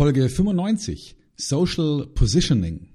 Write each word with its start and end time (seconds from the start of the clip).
Folge 0.00 0.30
95 0.30 1.14
Social 1.36 2.06
Positioning. 2.14 2.88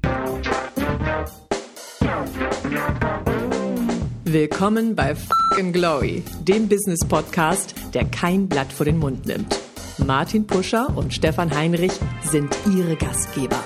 Willkommen 4.24 4.96
bei 4.96 5.14
Fucking 5.14 5.72
Glory, 5.72 6.24
dem 6.42 6.68
Business 6.68 7.02
Podcast, 7.08 7.76
der 7.94 8.06
kein 8.06 8.50
Blatt 8.50 8.74
vor 8.74 8.88
den 8.88 8.98
Mund 8.98 9.28
nimmt. 9.28 9.56
Martin 10.00 10.48
Puscher 10.48 10.98
und 10.98 11.14
Stefan 11.14 11.56
Heinrich 11.56 11.94
sind 12.24 12.50
ihre 12.76 12.96
Gastgeber. 12.96 13.64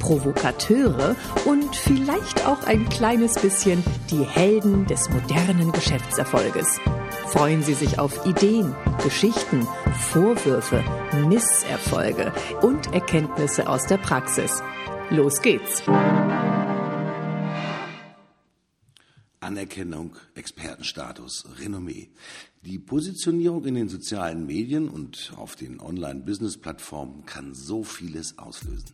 Provokateure 0.00 1.14
und 1.44 1.76
vielleicht 1.76 2.44
auch 2.44 2.64
ein 2.64 2.88
kleines 2.88 3.34
bisschen 3.34 3.84
die 4.10 4.24
Helden 4.24 4.86
des 4.86 5.08
modernen 5.10 5.70
Geschäftserfolges. 5.70 6.80
Freuen 7.32 7.62
Sie 7.62 7.74
sich 7.74 8.00
auf 8.00 8.26
Ideen, 8.26 8.74
Geschichten, 9.04 9.64
Vorwürfe, 10.10 10.82
Misserfolge 11.28 12.32
und 12.60 12.92
Erkenntnisse 12.92 13.68
aus 13.68 13.86
der 13.86 13.98
Praxis. 13.98 14.60
Los 15.10 15.40
geht's! 15.40 15.80
Anerkennung, 19.38 20.16
Expertenstatus, 20.34 21.46
Renommee. 21.60 22.10
Die 22.62 22.80
Positionierung 22.80 23.64
in 23.64 23.76
den 23.76 23.88
sozialen 23.88 24.44
Medien 24.46 24.88
und 24.88 25.32
auf 25.36 25.54
den 25.54 25.80
Online-Business-Plattformen 25.80 27.26
kann 27.26 27.54
so 27.54 27.84
vieles 27.84 28.38
auslösen. 28.38 28.90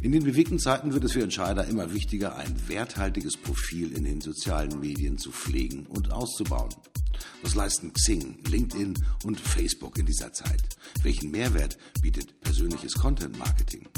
In 0.00 0.12
den 0.12 0.24
bewegten 0.24 0.58
Zeiten 0.58 0.92
wird 0.92 1.04
es 1.04 1.12
für 1.12 1.22
Entscheider 1.22 1.66
immer 1.66 1.92
wichtiger, 1.92 2.36
ein 2.36 2.68
werthaltiges 2.68 3.36
Profil 3.36 3.92
in 3.92 4.04
den 4.04 4.20
sozialen 4.20 4.80
Medien 4.80 5.18
zu 5.18 5.30
pflegen 5.30 5.86
und 5.86 6.12
auszubauen. 6.12 6.74
Was 7.42 7.54
leisten 7.54 7.92
Xing, 7.92 8.38
LinkedIn 8.48 8.94
und 9.24 9.40
Facebook 9.40 9.98
in 9.98 10.06
dieser 10.06 10.32
Zeit? 10.32 10.62
Welchen 11.02 11.30
Mehrwert 11.30 11.78
bietet 12.00 12.40
persönliches 12.40 12.94
Content 12.94 13.38
Marketing? 13.38 13.88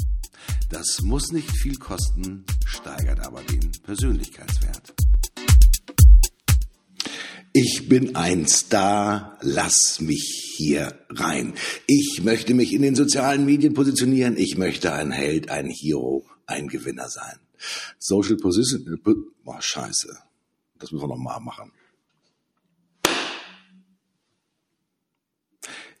Das 0.69 1.01
muss 1.01 1.31
nicht 1.31 1.49
viel 1.49 1.77
kosten, 1.77 2.43
steigert 2.65 3.19
aber 3.21 3.41
den 3.43 3.71
Persönlichkeitswert. 3.83 5.06
Ich 7.59 7.89
bin 7.89 8.15
ein 8.15 8.45
Star, 8.45 9.35
lass 9.41 9.99
mich 9.99 10.53
hier 10.57 10.93
rein. 11.09 11.55
Ich 11.87 12.21
möchte 12.23 12.53
mich 12.53 12.71
in 12.71 12.83
den 12.83 12.93
sozialen 12.93 13.47
Medien 13.47 13.73
positionieren. 13.73 14.37
Ich 14.37 14.59
möchte 14.59 14.93
ein 14.93 15.09
Held, 15.09 15.49
ein 15.49 15.65
Hero, 15.67 16.23
ein 16.45 16.67
Gewinner 16.67 17.09
sein. 17.09 17.39
Social 17.97 18.37
Position, 18.37 19.01
oh, 19.43 19.55
scheiße. 19.57 20.19
Das 20.77 20.91
müssen 20.91 21.05
wir 21.05 21.07
nochmal 21.07 21.39
machen. 21.39 21.71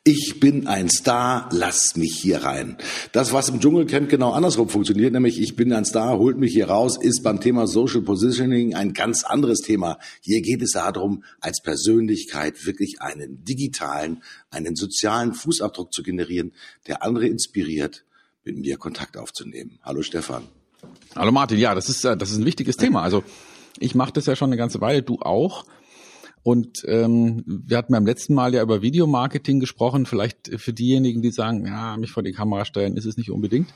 Ich 0.09 0.39
bin 0.39 0.67
ein 0.67 0.89
Star, 0.89 1.49
lass 1.51 1.97
mich 1.97 2.17
hier 2.17 2.45
rein. 2.45 2.77
Das, 3.11 3.33
was 3.33 3.49
im 3.49 3.59
Dschungelcamp 3.59 4.07
genau 4.07 4.31
andersrum 4.31 4.69
funktioniert, 4.69 5.11
nämlich 5.11 5.37
ich 5.37 5.57
bin 5.57 5.73
ein 5.73 5.83
Star, 5.83 6.17
holt 6.17 6.37
mich 6.37 6.53
hier 6.53 6.69
raus, 6.69 6.97
ist 6.97 7.23
beim 7.23 7.41
Thema 7.41 7.67
Social 7.67 8.03
Positioning 8.03 8.73
ein 8.73 8.93
ganz 8.93 9.25
anderes 9.25 9.59
Thema. 9.59 9.99
Hier 10.21 10.41
geht 10.41 10.61
es 10.61 10.71
darum, 10.71 11.25
als 11.41 11.61
Persönlichkeit 11.61 12.65
wirklich 12.65 13.01
einen 13.01 13.43
digitalen, 13.43 14.23
einen 14.49 14.77
sozialen 14.77 15.33
Fußabdruck 15.33 15.91
zu 15.91 16.03
generieren, 16.03 16.53
der 16.87 17.03
andere 17.03 17.27
inspiriert, 17.27 18.05
mit 18.45 18.57
mir 18.57 18.77
Kontakt 18.77 19.17
aufzunehmen. 19.17 19.77
Hallo 19.83 20.03
Stefan. 20.03 20.43
Hallo 21.17 21.33
Martin, 21.33 21.57
ja, 21.57 21.75
das 21.75 21.89
ist, 21.89 22.05
äh, 22.05 22.15
das 22.15 22.31
ist 22.31 22.37
ein 22.37 22.45
wichtiges 22.45 22.77
Thema. 22.77 23.01
Also 23.01 23.25
ich 23.77 23.93
mache 23.93 24.13
das 24.13 24.25
ja 24.25 24.37
schon 24.37 24.51
eine 24.51 24.57
ganze 24.57 24.79
Weile, 24.79 25.03
du 25.03 25.19
auch. 25.19 25.65
Und 26.47 26.85
ähm, 26.87 27.43
wir 27.45 27.75
hatten 27.75 27.91
beim 27.91 28.05
letzten 28.05 28.33
Mal 28.33 28.53
ja 28.53 28.61
über 28.63 28.81
Videomarketing 28.81 29.59
gesprochen. 29.59 30.05
Vielleicht 30.05 30.49
für 30.61 30.71
diejenigen, 30.71 31.21
die 31.21 31.31
sagen, 31.31 31.65
ja, 31.65 31.97
mich 31.97 32.11
vor 32.11 32.23
die 32.23 32.31
Kamera 32.31 32.63
stellen, 32.63 32.95
ist 32.95 33.03
es 33.03 33.17
nicht 33.17 33.31
unbedingt. 33.31 33.73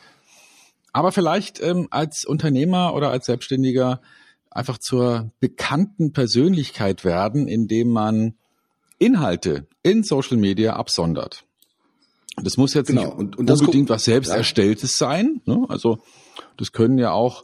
Aber 0.94 1.12
vielleicht 1.12 1.62
ähm, 1.62 1.90
als 1.92 2.24
Unternehmer 2.24 2.94
oder 2.94 3.12
als 3.12 3.26
Selbstständiger 3.26 4.00
einfach 4.50 4.78
zur 4.78 5.34
bekannten 5.42 6.14
Persönlichkeit 6.14 7.04
werden, 7.04 7.50
indem 7.50 7.90
man 7.90 8.36
Inhalte 9.00 9.68
in 9.84 10.04
Social 10.04 10.38
Media 10.38 10.78
absondert. 10.78 11.44
Das 12.42 12.56
muss 12.56 12.74
jetzt 12.74 12.88
genau. 12.88 13.04
nicht 13.04 13.16
und, 13.16 13.38
und 13.38 13.52
unbedingt 13.52 13.90
was 13.90 14.06
selbst 14.06 14.30
erstelltes 14.30 14.98
sein. 14.98 15.42
Ne? 15.44 15.66
Also 15.68 15.98
das 16.56 16.72
können 16.72 16.98
ja 16.98 17.12
auch 17.12 17.44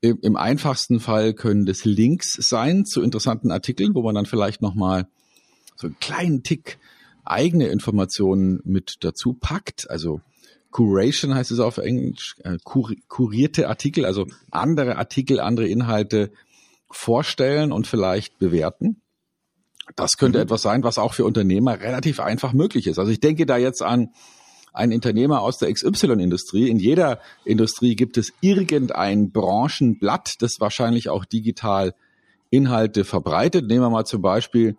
im, 0.00 0.36
einfachsten 0.36 1.00
Fall 1.00 1.34
können 1.34 1.66
das 1.66 1.84
Links 1.84 2.34
sein 2.34 2.84
zu 2.84 3.02
interessanten 3.02 3.50
Artikeln, 3.50 3.94
wo 3.94 4.02
man 4.02 4.14
dann 4.14 4.26
vielleicht 4.26 4.62
nochmal 4.62 5.06
so 5.76 5.86
einen 5.86 5.98
kleinen 5.98 6.42
Tick 6.42 6.78
eigene 7.24 7.68
Informationen 7.68 8.60
mit 8.64 8.98
dazu 9.00 9.34
packt. 9.34 9.90
Also 9.90 10.20
Curation 10.70 11.34
heißt 11.34 11.50
es 11.50 11.58
auf 11.60 11.78
Englisch, 11.78 12.36
äh, 12.44 12.58
kur 12.62 12.92
kurierte 13.08 13.68
Artikel, 13.68 14.04
also 14.04 14.26
andere 14.50 14.96
Artikel, 14.96 15.40
andere 15.40 15.66
Inhalte 15.66 16.30
vorstellen 16.90 17.72
und 17.72 17.86
vielleicht 17.86 18.38
bewerten. 18.38 19.00
Das 19.94 20.16
könnte 20.16 20.38
mhm. 20.38 20.44
etwas 20.44 20.62
sein, 20.62 20.82
was 20.82 20.98
auch 20.98 21.14
für 21.14 21.24
Unternehmer 21.24 21.80
relativ 21.80 22.20
einfach 22.20 22.52
möglich 22.52 22.86
ist. 22.86 22.98
Also 22.98 23.10
ich 23.10 23.20
denke 23.20 23.46
da 23.46 23.56
jetzt 23.56 23.82
an 23.82 24.10
ein 24.76 24.92
Unternehmer 24.92 25.40
aus 25.40 25.58
der 25.58 25.72
XY-Industrie. 25.72 26.68
In 26.68 26.78
jeder 26.78 27.18
Industrie 27.44 27.96
gibt 27.96 28.18
es 28.18 28.32
irgendein 28.40 29.30
Branchenblatt, 29.30 30.34
das 30.40 30.60
wahrscheinlich 30.60 31.08
auch 31.08 31.24
digital 31.24 31.94
Inhalte 32.50 33.04
verbreitet. 33.04 33.66
Nehmen 33.66 33.80
wir 33.80 33.90
mal 33.90 34.04
zum 34.04 34.22
Beispiel 34.22 34.76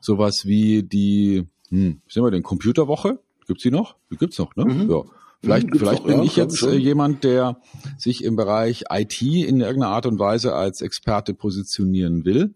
sowas 0.00 0.42
wie 0.44 0.82
die, 0.82 1.46
hm, 1.68 2.00
sehen 2.08 2.24
wir 2.24 2.30
den 2.30 2.42
Computerwoche? 2.42 3.20
Gibt's 3.46 3.62
die 3.62 3.70
noch? 3.70 3.96
Die 4.10 4.16
gibt's 4.16 4.38
noch, 4.38 4.56
ne? 4.56 4.64
Mhm. 4.64 4.90
Ja. 4.90 5.02
Vielleicht, 5.42 5.68
mhm, 5.68 5.78
vielleicht 5.78 6.04
bin 6.04 6.18
ja, 6.18 6.24
ich 6.24 6.36
jetzt 6.36 6.58
schon. 6.58 6.70
Äh, 6.70 6.76
jemand, 6.76 7.22
der 7.22 7.60
sich 7.98 8.24
im 8.24 8.36
Bereich 8.36 8.84
IT 8.90 9.20
in 9.20 9.60
irgendeiner 9.60 9.92
Art 9.92 10.06
und 10.06 10.18
Weise 10.18 10.54
als 10.54 10.80
Experte 10.80 11.34
positionieren 11.34 12.24
will. 12.24 12.54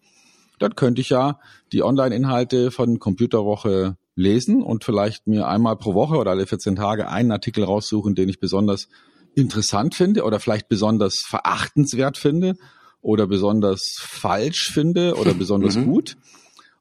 Dann 0.59 0.75
könnte 0.75 1.01
ich 1.01 1.11
ja 1.11 1.39
die 1.73 1.83
Online-Inhalte 1.83 2.71
von 2.71 2.99
Computerwoche 2.99 3.97
lesen 4.21 4.63
und 4.63 4.85
vielleicht 4.85 5.27
mir 5.27 5.49
einmal 5.49 5.77
pro 5.77 5.95
Woche 5.95 6.17
oder 6.17 6.31
alle 6.31 6.47
14 6.47 6.77
Tage 6.77 7.09
einen 7.09 7.33
Artikel 7.33 7.65
raussuchen, 7.65 8.15
den 8.15 8.29
ich 8.29 8.39
besonders 8.39 8.89
interessant 9.35 9.95
finde 9.95 10.25
oder 10.25 10.41
vielleicht 10.41 10.69
besonders 10.69 11.23
verachtenswert 11.27 12.19
finde 12.19 12.57
oder 13.01 13.27
besonders 13.27 13.97
falsch 13.99 14.71
finde 14.73 15.17
oder 15.17 15.35
besonders 15.45 15.77
mhm. 15.77 15.87
gut. 15.87 16.17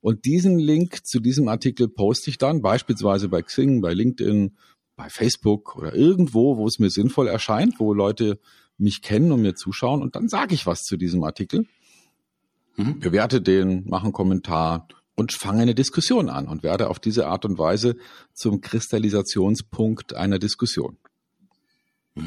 Und 0.01 0.25
diesen 0.25 0.59
Link 0.59 1.05
zu 1.05 1.19
diesem 1.19 1.47
Artikel 1.47 1.88
poste 1.88 2.29
ich 2.29 2.38
dann 2.38 2.61
beispielsweise 2.61 3.29
bei 3.29 3.41
Xing, 3.41 3.81
bei 3.81 3.94
LinkedIn, 3.94 4.56
bei 4.95 5.09
Facebook 5.09 5.75
oder 5.75 5.94
irgendwo, 5.95 6.57
wo 6.57 6.67
es 6.67 6.79
mir 6.79 6.89
sinnvoll 6.89 7.27
erscheint, 7.27 7.79
wo 7.79 7.94
Leute 7.94 8.39
mich 8.77 9.01
kennen 9.01 9.31
und 9.31 9.41
mir 9.41 9.56
zuschauen 9.56 10.01
und 10.01 10.16
dann 10.16 10.29
sage 10.29 10.56
ich 10.56 10.66
was 10.66 10.83
zu 10.83 10.97
diesem 10.97 11.23
Artikel. 11.23 11.66
Mhm. 12.77 13.00
Bewerte 13.00 13.41
den, 13.41 13.85
mache 13.88 14.06
einen 14.06 14.13
Kommentar, 14.13 14.88
und 15.19 15.34
fange 15.34 15.63
eine 15.63 15.75
Diskussion 15.75 16.30
an 16.30 16.47
und 16.47 16.63
werde 16.63 16.90
auf 16.90 16.97
diese 16.97 17.28
Art 17.28 17.44
und 17.44 17.59
Weise 17.59 17.97
zum 18.34 18.62
Kristallisationspunkt 18.62 20.16
einer 20.16 20.40
Diskussion. 20.40 20.97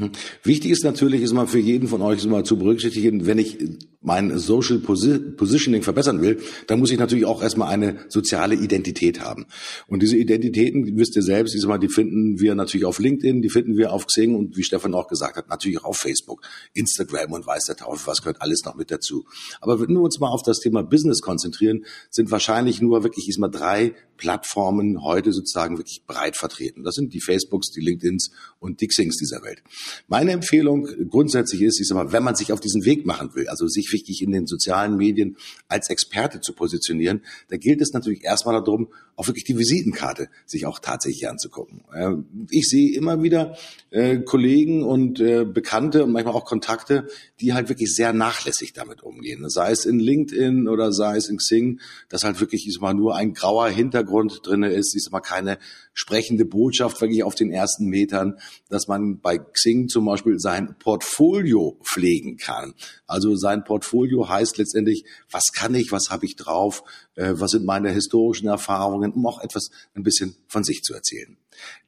Mhm. 0.02 0.10
Wichtig 0.42 0.70
ist 0.70 0.84
natürlich, 0.84 1.22
ist 1.22 1.32
mal 1.32 1.46
für 1.46 1.58
jeden 1.58 1.88
von 1.88 2.02
euch 2.02 2.18
ist 2.18 2.26
mal 2.26 2.44
zu 2.44 2.58
berücksichtigen, 2.58 3.26
wenn 3.26 3.38
ich 3.38 3.58
mein 4.02 4.36
Social 4.38 4.78
Positioning 4.78 5.82
verbessern 5.82 6.20
will, 6.20 6.40
dann 6.66 6.80
muss 6.80 6.90
ich 6.90 6.98
natürlich 6.98 7.24
auch 7.24 7.42
erstmal 7.42 7.68
eine 7.68 8.00
soziale 8.08 8.56
Identität 8.56 9.20
haben. 9.20 9.46
Und 9.86 10.02
diese 10.02 10.16
Identitäten, 10.16 10.96
wisst 10.96 11.14
ihr 11.14 11.22
selbst, 11.22 11.54
diesmal, 11.54 11.78
die 11.78 11.88
finden 11.88 12.40
wir 12.40 12.54
natürlich 12.54 12.84
auf 12.84 12.98
LinkedIn, 12.98 13.42
die 13.42 13.48
finden 13.48 13.76
wir 13.76 13.92
auf 13.92 14.06
Xing 14.06 14.34
und 14.34 14.56
wie 14.56 14.64
Stefan 14.64 14.94
auch 14.94 15.06
gesagt 15.06 15.36
hat, 15.36 15.48
natürlich 15.48 15.78
auch 15.78 15.84
auf 15.84 15.98
Facebook, 15.98 16.42
Instagram 16.74 17.32
und 17.32 17.46
weiß 17.46 17.64
der 17.64 17.76
Teufel, 17.76 18.06
was 18.06 18.22
gehört 18.22 18.42
alles 18.42 18.64
noch 18.64 18.74
mit 18.74 18.90
dazu. 18.90 19.24
Aber 19.60 19.80
wenn 19.80 19.94
wir 19.94 20.00
uns 20.00 20.18
mal 20.18 20.28
auf 20.28 20.42
das 20.42 20.58
Thema 20.58 20.82
Business 20.82 21.20
konzentrieren, 21.20 21.84
sind 22.10 22.30
wahrscheinlich 22.30 22.80
nur 22.80 23.04
wirklich 23.04 23.26
diesmal 23.26 23.50
drei 23.50 23.94
Plattformen 24.16 25.02
heute 25.02 25.32
sozusagen 25.32 25.78
wirklich 25.78 26.04
breit 26.06 26.36
vertreten. 26.36 26.82
Das 26.82 26.94
sind 26.94 27.14
die 27.14 27.20
Facebooks, 27.20 27.70
die 27.70 27.80
LinkedIns 27.80 28.32
und 28.58 28.80
die 28.80 28.88
Xings 28.88 29.16
dieser 29.16 29.42
Welt. 29.42 29.62
Meine 30.08 30.32
Empfehlung 30.32 30.86
grundsätzlich 31.08 31.62
ist, 31.62 31.80
ich 31.80 31.88
sag 31.88 31.96
mal, 31.96 32.12
wenn 32.12 32.22
man 32.22 32.34
sich 32.34 32.52
auf 32.52 32.60
diesen 32.60 32.84
Weg 32.84 33.06
machen 33.06 33.34
will, 33.34 33.48
also 33.48 33.66
sich 33.66 33.92
wichtig 33.92 34.22
in 34.22 34.32
den 34.32 34.46
sozialen 34.46 34.96
Medien 34.96 35.36
als 35.68 35.90
Experte 35.90 36.40
zu 36.40 36.52
positionieren, 36.52 37.22
da 37.48 37.56
gilt 37.56 37.80
es 37.80 37.92
natürlich 37.92 38.24
erstmal 38.24 38.54
darum, 38.54 38.88
auch 39.16 39.26
wirklich 39.26 39.44
die 39.44 39.58
Visitenkarte 39.58 40.28
sich 40.46 40.66
auch 40.66 40.78
tatsächlich 40.78 41.28
anzugucken. 41.28 41.82
Ich 42.50 42.68
sehe 42.68 42.96
immer 42.96 43.22
wieder 43.22 43.56
äh, 43.90 44.18
Kollegen 44.18 44.82
und 44.82 45.20
äh, 45.20 45.44
Bekannte 45.44 46.04
und 46.04 46.12
manchmal 46.12 46.34
auch 46.34 46.46
Kontakte, 46.46 47.08
die 47.40 47.52
halt 47.52 47.68
wirklich 47.68 47.94
sehr 47.94 48.12
nachlässig 48.12 48.72
damit 48.72 49.02
umgehen. 49.02 49.48
Sei 49.50 49.70
es 49.70 49.84
in 49.84 49.98
LinkedIn 49.98 50.66
oder 50.66 50.92
sei 50.92 51.16
es 51.16 51.28
in 51.28 51.36
Xing, 51.36 51.80
dass 52.08 52.24
halt 52.24 52.40
wirklich 52.40 52.66
ich 52.66 52.74
sag 52.74 52.82
mal, 52.82 52.94
nur 52.94 53.14
ein 53.14 53.34
grauer 53.34 53.68
Hintergrund 53.68 54.40
drinne 54.44 54.72
ist, 54.72 54.94
ich 54.96 55.04
sag 55.04 55.12
mal 55.12 55.20
keine 55.20 55.58
sprechende 55.92 56.44
Botschaft 56.44 57.00
wirklich 57.00 57.22
auf 57.22 57.34
den 57.34 57.50
ersten 57.50 57.86
Metern, 57.86 58.38
dass 58.70 58.88
man 58.88 59.20
bei 59.20 59.38
Xing 59.38 59.81
zum 59.88 60.04
Beispiel 60.06 60.38
sein 60.38 60.76
Portfolio 60.78 61.78
pflegen 61.82 62.36
kann. 62.36 62.74
Also 63.06 63.36
sein 63.36 63.64
Portfolio 63.64 64.28
heißt 64.28 64.58
letztendlich, 64.58 65.04
was 65.30 65.52
kann 65.52 65.74
ich, 65.74 65.92
was 65.92 66.10
habe 66.10 66.26
ich 66.26 66.36
drauf, 66.36 66.82
äh, 67.14 67.34
was 67.34 67.50
sind 67.50 67.64
meine 67.64 67.90
historischen 67.90 68.48
Erfahrungen, 68.48 69.12
um 69.12 69.26
auch 69.26 69.42
etwas 69.42 69.70
ein 69.94 70.02
bisschen 70.02 70.34
von 70.46 70.64
sich 70.64 70.82
zu 70.82 70.94
erzählen. 70.94 71.36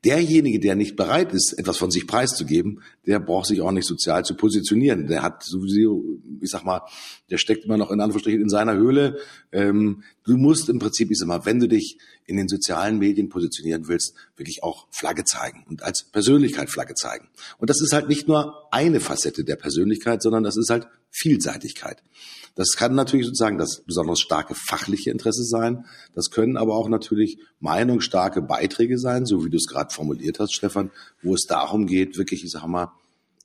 Derjenige, 0.05 0.61
der 0.61 0.75
nicht 0.75 0.97
bereit 0.97 1.32
ist, 1.32 1.55
etwas 1.55 1.79
von 1.79 1.91
sich 1.91 2.06
preiszugeben, 2.06 2.82
der 3.06 3.19
braucht 3.19 3.47
sich 3.47 3.62
auch 3.62 3.73
nicht 3.73 3.87
sozial 3.87 4.25
zu 4.25 4.35
positionieren. 4.35 5.06
Der 5.06 5.23
hat 5.23 5.43
sowieso, 5.43 6.05
ich 6.41 6.50
sag 6.50 6.65
mal, 6.65 6.82
der 7.31 7.38
steckt 7.38 7.65
immer 7.65 7.79
noch 7.79 7.91
in 7.91 8.00
Anführungsstrichen 8.00 8.43
in 8.43 8.50
seiner 8.50 8.75
Höhle. 8.75 9.19
Ähm, 9.53 10.03
du 10.25 10.37
musst 10.37 10.69
im 10.69 10.79
Prinzip, 10.79 11.11
ich 11.11 11.19
sag 11.19 11.29
mal, 11.29 11.47
wenn 11.47 11.61
du 11.61 11.69
dich 11.69 11.99
in 12.26 12.37
den 12.37 12.49
sozialen 12.49 12.99
Medien 12.99 13.31
positionieren 13.31 13.88
willst, 13.88 14.15
wirklich 14.37 14.62
auch 14.62 14.87
Flagge 14.91 15.25
zeigen 15.25 15.65
und 15.69 15.82
als 15.82 16.05
Persönlichkeit 16.05 16.69
Flagge 16.69 16.94
zeigen. 16.94 17.29
Und 17.59 17.71
das 17.71 17.81
ist 17.81 17.94
halt 17.94 18.09
nicht 18.09 18.29
nur 18.29 18.69
eine 18.71 19.00
Facette 19.00 19.44
der 19.44 19.56
Persönlichkeit, 19.56 20.23
sondern 20.23 20.43
das 20.43 20.59
ist 20.59 20.69
halt 20.69 20.87
Vielseitigkeit. 21.11 22.03
Das 22.55 22.73
kann 22.77 22.95
natürlich 22.95 23.27
sozusagen 23.27 23.59
das 23.59 23.83
besonders 23.85 24.21
starke 24.21 24.55
fachliche 24.55 25.11
Interesse 25.11 25.45
sein. 25.45 25.87
Das 26.15 26.31
können 26.31 26.56
aber 26.56 26.75
auch 26.75 26.89
natürlich 26.89 27.39
meinungsstarke 27.61 28.43
Beiträge 28.43 28.99
sein, 28.99 29.27
so 29.27 29.45
wie 29.45 29.51
du 29.51 29.56
es 29.56 29.67
gerade 29.67 29.93
formuliert 29.93 30.39
hast, 30.39 30.55
Stefan, 30.55 30.91
wo 31.23 31.35
es 31.35 31.47
darum 31.47 31.87
geht, 31.87 32.17
wirklich, 32.17 32.45
ich 32.45 32.51
sag 32.51 32.67
mal, 32.67 32.93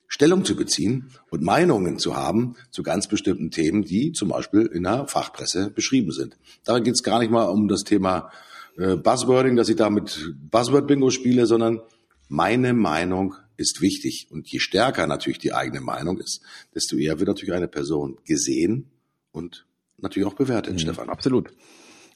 Stellung 0.08 0.44
zu 0.44 0.56
beziehen 0.56 1.12
und 1.30 1.44
Meinungen 1.44 2.00
zu 2.00 2.16
haben 2.16 2.56
zu 2.72 2.82
ganz 2.82 3.08
bestimmten 3.08 3.52
Themen, 3.52 3.84
die 3.84 4.12
zum 4.12 4.30
Beispiel 4.30 4.62
in 4.62 4.84
der 4.84 5.08
Fachpresse 5.08 5.70
beschrieben 5.70 6.12
sind. 6.12 6.38
Da 6.64 6.80
geht 6.80 6.96
es 6.96 7.04
gar 7.04 7.20
nicht 7.20 7.32
mal 7.32 7.46
um 7.46 7.68
das 7.68 7.84
Thema 7.84 8.32
äh, 8.78 8.96
Buzzwording, 8.96 9.56
dass 9.56 9.70
ich 9.70 9.76
da 9.76 9.90
mit 9.90 10.34
Buzzword-Bingo 10.50 11.12
spiele, 11.12 11.46
sondern 11.46 11.82
meine 12.28 12.74
Meinung 12.74 13.36
ist 13.56 13.82
wichtig. 13.82 14.28
Und 14.32 14.48
je 14.48 14.60
stärker 14.60 15.06
natürlich 15.06 15.40
die 15.40 15.54
eigene 15.54 15.82
Meinung 15.82 16.18
ist, 16.20 16.42
desto 16.74 16.96
eher 16.96 17.20
wird 17.20 17.28
natürlich 17.28 17.54
eine 17.54 17.68
Person 17.68 18.18
gesehen 18.26 18.90
und 19.32 19.66
natürlich 19.98 20.28
auch 20.28 20.36
bewertet, 20.36 20.74
mhm, 20.74 20.80
Stefan. 20.80 21.10
Absolut. 21.10 21.52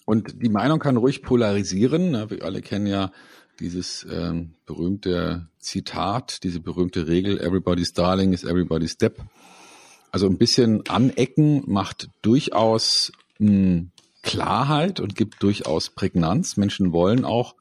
Und 0.06 0.42
die 0.42 0.50
Meinung 0.50 0.80
kann 0.80 0.98
ruhig 0.98 1.22
polarisieren. 1.22 2.12
Ne? 2.12 2.30
Wir 2.30 2.44
alle 2.44 2.62
kennen 2.62 2.88
ja 2.88 3.12
dieses 3.60 4.06
ähm, 4.12 4.56
berühmte 4.66 5.48
Zitat, 5.60 6.44
diese 6.44 6.60
berühmte 6.60 7.08
Regel, 7.08 7.40
everybody's 7.40 7.94
darling 7.94 8.34
is 8.34 8.44
everybody's 8.44 8.92
step. 8.92 9.22
Also 10.12 10.28
ein 10.28 10.38
bisschen 10.38 10.88
anecken 10.88 11.64
macht 11.66 12.10
durchaus 12.22 13.12
mh, 13.40 13.50
hm, 13.50 13.92
Klarheit 14.22 15.00
und 15.00 15.16
gibt 15.16 15.44
durchaus 15.44 15.90
Prägnanz. 15.90 16.56
Menschen 16.56 16.94
wollen 16.94 17.26
auch 17.26 17.56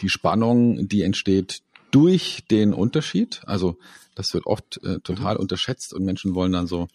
die 0.00 0.08
Spannung, 0.08 0.88
die 0.88 1.02
entsteht 1.02 1.62
durch 1.90 2.44
den 2.50 2.72
Unterschied. 2.72 3.40
Also 3.46 3.78
das 4.14 4.32
wird 4.34 4.46
oft 4.46 4.80
äh, 4.84 5.00
total 5.00 5.36
unterschätzt 5.36 5.92
und 5.92 6.04
Menschen 6.04 6.34
wollen 6.34 6.52
dann 6.52 6.66
so 6.66 6.88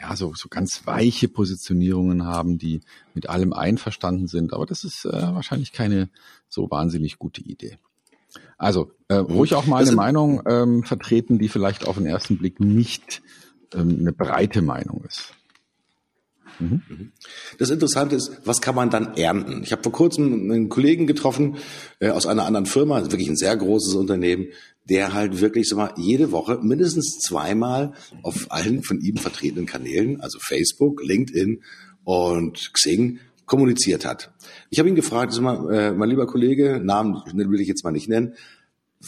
ja, 0.00 0.14
so, 0.16 0.34
so 0.34 0.48
ganz 0.48 0.86
weiche 0.86 1.28
Positionierungen 1.28 2.24
haben, 2.24 2.58
die 2.58 2.80
mit 3.14 3.28
allem 3.28 3.52
einverstanden 3.52 4.26
sind. 4.26 4.52
Aber 4.52 4.66
das 4.66 4.84
ist 4.84 5.04
äh, 5.04 5.12
wahrscheinlich 5.12 5.72
keine 5.72 6.10
so 6.48 6.70
wahnsinnig 6.70 7.18
gute 7.18 7.40
Idee. 7.40 7.78
Also 8.58 8.92
äh, 9.08 9.22
mhm. 9.22 9.26
ruhig 9.26 9.54
auch 9.54 9.66
mal 9.66 9.82
eine 9.82 9.92
Meinung 9.92 10.42
ähm, 10.46 10.84
vertreten, 10.84 11.38
die 11.38 11.48
vielleicht 11.48 11.86
auf 11.86 11.96
den 11.96 12.06
ersten 12.06 12.38
Blick 12.38 12.60
nicht 12.60 13.22
ähm, 13.72 13.96
eine 14.00 14.12
breite 14.12 14.62
Meinung 14.62 15.04
ist. 15.04 15.34
Mhm. 16.58 16.82
mhm. 16.88 17.12
Das 17.58 17.70
Interessante 17.70 18.16
ist, 18.16 18.40
was 18.44 18.60
kann 18.60 18.74
man 18.74 18.90
dann 18.90 19.14
ernten? 19.16 19.62
Ich 19.62 19.72
habe 19.72 19.82
vor 19.82 19.92
kurzem 19.92 20.50
einen 20.50 20.68
Kollegen 20.68 21.06
getroffen 21.06 21.56
äh, 22.00 22.10
aus 22.10 22.26
einer 22.26 22.44
anderen 22.44 22.66
Firma, 22.66 23.02
wirklich 23.02 23.28
ein 23.28 23.36
sehr 23.36 23.56
großes 23.56 23.94
Unternehmen, 23.94 24.48
der 24.88 25.14
halt 25.14 25.40
wirklich 25.40 25.68
so 25.68 25.76
mal 25.76 25.92
jede 25.96 26.30
Woche 26.32 26.58
mindestens 26.62 27.18
zweimal 27.18 27.92
auf 28.22 28.46
allen 28.50 28.82
von 28.82 29.00
ihm 29.00 29.16
vertretenen 29.16 29.66
Kanälen, 29.66 30.20
also 30.20 30.38
Facebook, 30.40 31.02
LinkedIn 31.02 31.62
und 32.04 32.72
Xing, 32.72 33.20
kommuniziert 33.46 34.04
hat. 34.04 34.32
Ich 34.70 34.78
habe 34.78 34.88
ihn 34.88 34.94
gefragt, 34.94 35.32
sag 35.32 35.42
mal, 35.42 35.72
äh, 35.72 35.92
mein 35.92 36.08
lieber 36.08 36.26
Kollege, 36.26 36.80
Namen 36.82 37.22
will 37.34 37.60
ich 37.60 37.68
jetzt 37.68 37.84
mal 37.84 37.90
nicht 37.90 38.08
nennen, 38.08 38.34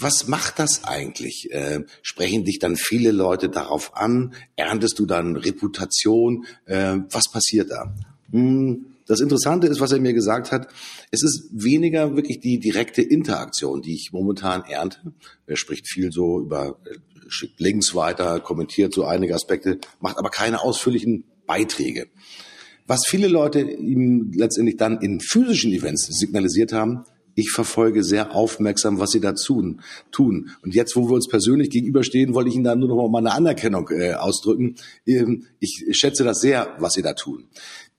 was 0.00 0.28
macht 0.28 0.58
das 0.58 0.84
eigentlich? 0.84 1.48
Äh, 1.50 1.84
sprechen 2.02 2.44
dich 2.44 2.58
dann 2.58 2.76
viele 2.76 3.12
Leute 3.12 3.48
darauf 3.48 3.96
an? 3.96 4.34
Erntest 4.56 4.98
du 4.98 5.06
dann 5.06 5.36
Reputation? 5.36 6.46
Äh, 6.66 6.98
was 7.10 7.30
passiert 7.30 7.70
da? 7.70 7.94
Hm, 8.30 8.86
das 9.06 9.20
Interessante 9.20 9.68
ist, 9.68 9.80
was 9.80 9.92
er 9.92 10.00
mir 10.00 10.14
gesagt 10.14 10.50
hat, 10.50 10.68
es 11.10 11.22
ist 11.22 11.48
weniger 11.52 12.16
wirklich 12.16 12.40
die 12.40 12.58
direkte 12.58 13.02
Interaktion, 13.02 13.80
die 13.80 13.94
ich 13.94 14.10
momentan 14.12 14.64
ernte. 14.64 15.12
Er 15.46 15.56
spricht 15.56 15.88
viel 15.88 16.10
so 16.10 16.40
über, 16.40 16.78
äh, 16.84 16.96
schickt 17.28 17.60
Links 17.60 17.94
weiter, 17.94 18.40
kommentiert 18.40 18.92
so 18.92 19.04
einige 19.04 19.34
Aspekte, 19.34 19.78
macht 20.00 20.18
aber 20.18 20.30
keine 20.30 20.62
ausführlichen 20.62 21.24
Beiträge. 21.46 22.08
Was 22.88 23.04
viele 23.06 23.28
Leute 23.28 23.60
ihm 23.60 24.32
letztendlich 24.34 24.76
dann 24.76 25.00
in 25.00 25.20
physischen 25.20 25.72
Events 25.72 26.06
signalisiert 26.06 26.72
haben, 26.72 27.04
ich 27.36 27.50
verfolge 27.50 28.02
sehr 28.02 28.34
aufmerksam, 28.34 28.98
was 28.98 29.10
Sie 29.10 29.20
da 29.20 29.32
tun. 29.32 29.82
tun. 30.10 30.50
Und 30.62 30.74
jetzt, 30.74 30.96
wo 30.96 31.08
wir 31.08 31.14
uns 31.14 31.28
persönlich 31.28 31.70
gegenüberstehen, 31.70 32.34
wollte 32.34 32.48
ich 32.48 32.56
Ihnen 32.56 32.64
da 32.64 32.74
nur 32.74 32.88
noch 32.88 33.08
mal 33.08 33.18
eine 33.18 33.32
Anerkennung 33.32 33.88
äh, 33.90 34.14
ausdrücken. 34.14 34.76
Ähm, 35.06 35.44
ich 35.60 35.84
schätze 35.92 36.24
das 36.24 36.40
sehr, 36.40 36.74
was 36.78 36.94
Sie 36.94 37.02
da 37.02 37.12
tun. 37.12 37.44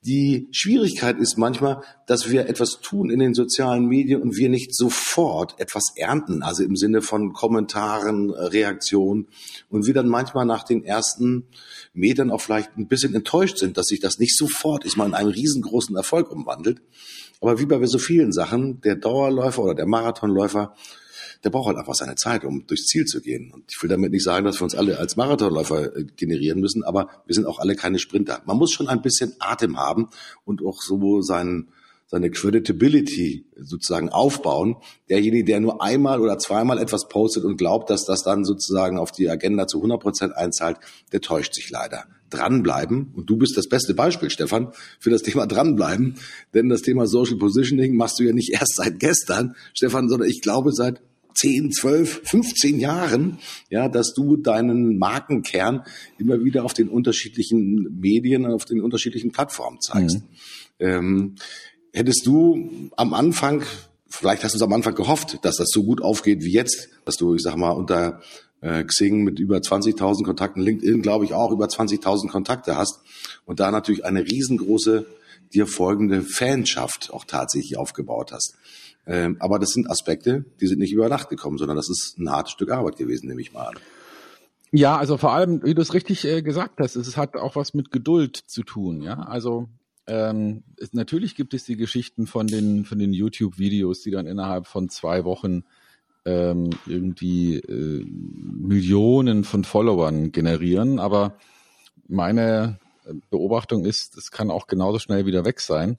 Die 0.04 0.48
Schwierigkeit 0.52 1.18
ist 1.18 1.38
manchmal, 1.38 1.82
dass 2.06 2.30
wir 2.30 2.48
etwas 2.48 2.80
tun 2.80 3.10
in 3.10 3.18
den 3.18 3.34
sozialen 3.34 3.86
Medien 3.86 4.22
und 4.22 4.36
wir 4.36 4.48
nicht 4.48 4.74
sofort 4.74 5.58
etwas 5.58 5.92
ernten, 5.96 6.42
also 6.42 6.62
im 6.62 6.76
Sinne 6.76 7.02
von 7.02 7.32
Kommentaren, 7.32 8.30
äh, 8.30 8.44
Reaktionen 8.44 9.28
und 9.68 9.86
wir 9.86 9.94
dann 9.94 10.08
manchmal 10.08 10.46
nach 10.46 10.62
den 10.62 10.84
ersten 10.84 11.46
Metern 11.94 12.30
auch 12.30 12.40
vielleicht 12.40 12.76
ein 12.76 12.86
bisschen 12.86 13.14
enttäuscht 13.14 13.58
sind, 13.58 13.76
dass 13.76 13.86
sich 13.86 14.00
das 14.00 14.18
nicht 14.18 14.36
sofort, 14.36 14.84
ich 14.84 14.96
meine, 14.96 15.10
in 15.10 15.14
einen 15.14 15.30
riesengroßen 15.30 15.96
Erfolg 15.96 16.30
umwandelt. 16.30 16.80
Aber 17.40 17.58
wie 17.60 17.66
bei 17.66 17.84
so 17.86 17.98
vielen 17.98 18.32
Sachen, 18.32 18.80
der 18.80 18.96
Dauerläufer 18.96 19.62
oder 19.62 19.74
der 19.74 19.86
Marathonläufer, 19.86 20.74
der 21.44 21.50
braucht 21.50 21.68
halt 21.68 21.78
einfach 21.78 21.94
seine 21.94 22.16
Zeit, 22.16 22.44
um 22.44 22.66
durchs 22.66 22.86
Ziel 22.86 23.04
zu 23.04 23.20
gehen. 23.20 23.52
Und 23.52 23.64
ich 23.70 23.80
will 23.82 23.88
damit 23.88 24.10
nicht 24.10 24.24
sagen, 24.24 24.44
dass 24.44 24.60
wir 24.60 24.64
uns 24.64 24.74
alle 24.74 24.98
als 24.98 25.16
Marathonläufer 25.16 25.96
äh, 25.96 26.04
generieren 26.16 26.60
müssen, 26.60 26.82
aber 26.82 27.08
wir 27.26 27.34
sind 27.34 27.46
auch 27.46 27.60
alle 27.60 27.76
keine 27.76 27.98
Sprinter. 27.98 28.42
Man 28.44 28.56
muss 28.56 28.72
schon 28.72 28.88
ein 28.88 29.02
bisschen 29.02 29.34
Atem 29.38 29.78
haben 29.78 30.08
und 30.44 30.64
auch 30.64 30.82
so 30.82 31.20
seinen 31.20 31.68
seine 32.08 32.30
Creditability 32.30 33.46
sozusagen 33.56 34.08
aufbauen. 34.08 34.76
Derjenige, 35.10 35.44
der 35.44 35.60
nur 35.60 35.82
einmal 35.82 36.20
oder 36.20 36.38
zweimal 36.38 36.78
etwas 36.78 37.08
postet 37.08 37.44
und 37.44 37.58
glaubt, 37.58 37.90
dass 37.90 38.04
das 38.06 38.22
dann 38.22 38.44
sozusagen 38.44 38.98
auf 38.98 39.12
die 39.12 39.28
Agenda 39.28 39.66
zu 39.66 39.78
100 39.78 40.00
Prozent 40.00 40.36
einzahlt, 40.36 40.78
der 41.12 41.20
täuscht 41.20 41.54
sich 41.54 41.70
leider 41.70 42.06
dranbleiben. 42.30 43.12
Und 43.14 43.28
du 43.28 43.36
bist 43.36 43.56
das 43.56 43.68
beste 43.68 43.94
Beispiel, 43.94 44.30
Stefan, 44.30 44.72
für 44.98 45.10
das 45.10 45.22
Thema 45.22 45.46
dranbleiben. 45.46 46.16
Denn 46.54 46.70
das 46.70 46.82
Thema 46.82 47.06
Social 47.06 47.36
Positioning 47.36 47.94
machst 47.94 48.18
du 48.18 48.24
ja 48.24 48.32
nicht 48.32 48.52
erst 48.52 48.76
seit 48.76 48.98
gestern, 48.98 49.54
Stefan, 49.74 50.08
sondern 50.08 50.28
ich 50.28 50.40
glaube 50.40 50.72
seit 50.72 51.02
10, 51.34 51.70
12, 51.72 52.22
15 52.24 52.80
Jahren, 52.80 53.38
ja, 53.70 53.88
dass 53.88 54.12
du 54.12 54.36
deinen 54.36 54.98
Markenkern 54.98 55.84
immer 56.18 56.42
wieder 56.42 56.64
auf 56.64 56.74
den 56.74 56.88
unterschiedlichen 56.88 58.00
Medien, 58.00 58.44
auf 58.46 58.64
den 58.64 58.80
unterschiedlichen 58.80 59.30
Plattformen 59.30 59.80
zeigst. 59.80 60.18
Mhm. 60.18 60.26
Ähm, 60.80 61.34
hättest 61.98 62.26
du 62.26 62.90
am 62.96 63.12
Anfang, 63.12 63.62
vielleicht 64.08 64.44
hast 64.44 64.52
du 64.52 64.56
es 64.56 64.62
am 64.62 64.72
Anfang 64.72 64.94
gehofft, 64.94 65.38
dass 65.42 65.56
das 65.56 65.68
so 65.70 65.82
gut 65.82 66.00
aufgeht 66.00 66.42
wie 66.42 66.52
jetzt, 66.52 66.88
dass 67.04 67.16
du, 67.16 67.34
ich 67.34 67.42
sag 67.42 67.56
mal, 67.56 67.72
unter 67.72 68.20
äh, 68.60 68.84
Xing 68.84 69.24
mit 69.24 69.38
über 69.38 69.58
20.000 69.58 70.24
Kontakten, 70.24 70.62
LinkedIn 70.62 71.02
glaube 71.02 71.24
ich 71.24 71.34
auch 71.34 71.50
über 71.50 71.66
20.000 71.66 72.28
Kontakte 72.28 72.76
hast 72.76 73.00
und 73.44 73.60
da 73.60 73.70
natürlich 73.70 74.04
eine 74.04 74.22
riesengroße 74.22 75.06
dir 75.52 75.66
folgende 75.66 76.22
Fanschaft 76.22 77.12
auch 77.12 77.24
tatsächlich 77.24 77.78
aufgebaut 77.78 78.32
hast. 78.32 78.54
Ähm, 79.06 79.36
aber 79.40 79.58
das 79.58 79.70
sind 79.70 79.90
Aspekte, 79.90 80.44
die 80.60 80.66
sind 80.66 80.78
nicht 80.78 80.92
über 80.92 81.08
Nacht 81.08 81.30
gekommen, 81.30 81.58
sondern 81.58 81.76
das 81.76 81.88
ist 81.88 82.18
ein 82.18 82.30
hartes 82.30 82.52
Stück 82.52 82.70
Arbeit 82.70 82.96
gewesen, 82.96 83.28
nehme 83.28 83.40
ich 83.40 83.52
mal 83.52 83.68
an. 83.68 83.76
Ja, 84.70 84.98
also 84.98 85.16
vor 85.16 85.32
allem, 85.32 85.64
wie 85.64 85.74
du 85.74 85.80
es 85.80 85.94
richtig 85.94 86.26
äh, 86.26 86.42
gesagt 86.42 86.78
hast, 86.78 86.94
es 86.94 87.16
hat 87.16 87.36
auch 87.36 87.56
was 87.56 87.72
mit 87.72 87.90
Geduld 87.90 88.36
zu 88.36 88.62
tun. 88.62 89.00
Ja, 89.00 89.20
also 89.20 89.68
ähm, 90.08 90.64
es, 90.76 90.92
natürlich 90.92 91.34
gibt 91.36 91.54
es 91.54 91.64
die 91.64 91.76
Geschichten 91.76 92.26
von 92.26 92.46
den 92.46 92.84
von 92.84 92.98
den 92.98 93.12
YouTube-Videos, 93.12 94.02
die 94.02 94.10
dann 94.10 94.26
innerhalb 94.26 94.66
von 94.66 94.88
zwei 94.88 95.24
Wochen 95.24 95.64
ähm, 96.24 96.70
irgendwie 96.86 97.56
äh, 97.56 98.04
Millionen 98.04 99.44
von 99.44 99.64
Followern 99.64 100.32
generieren. 100.32 100.98
Aber 100.98 101.36
meine 102.08 102.78
Beobachtung 103.30 103.84
ist, 103.84 104.16
es 104.16 104.30
kann 104.30 104.50
auch 104.50 104.66
genauso 104.66 104.98
schnell 104.98 105.26
wieder 105.26 105.44
weg 105.44 105.60
sein, 105.60 105.98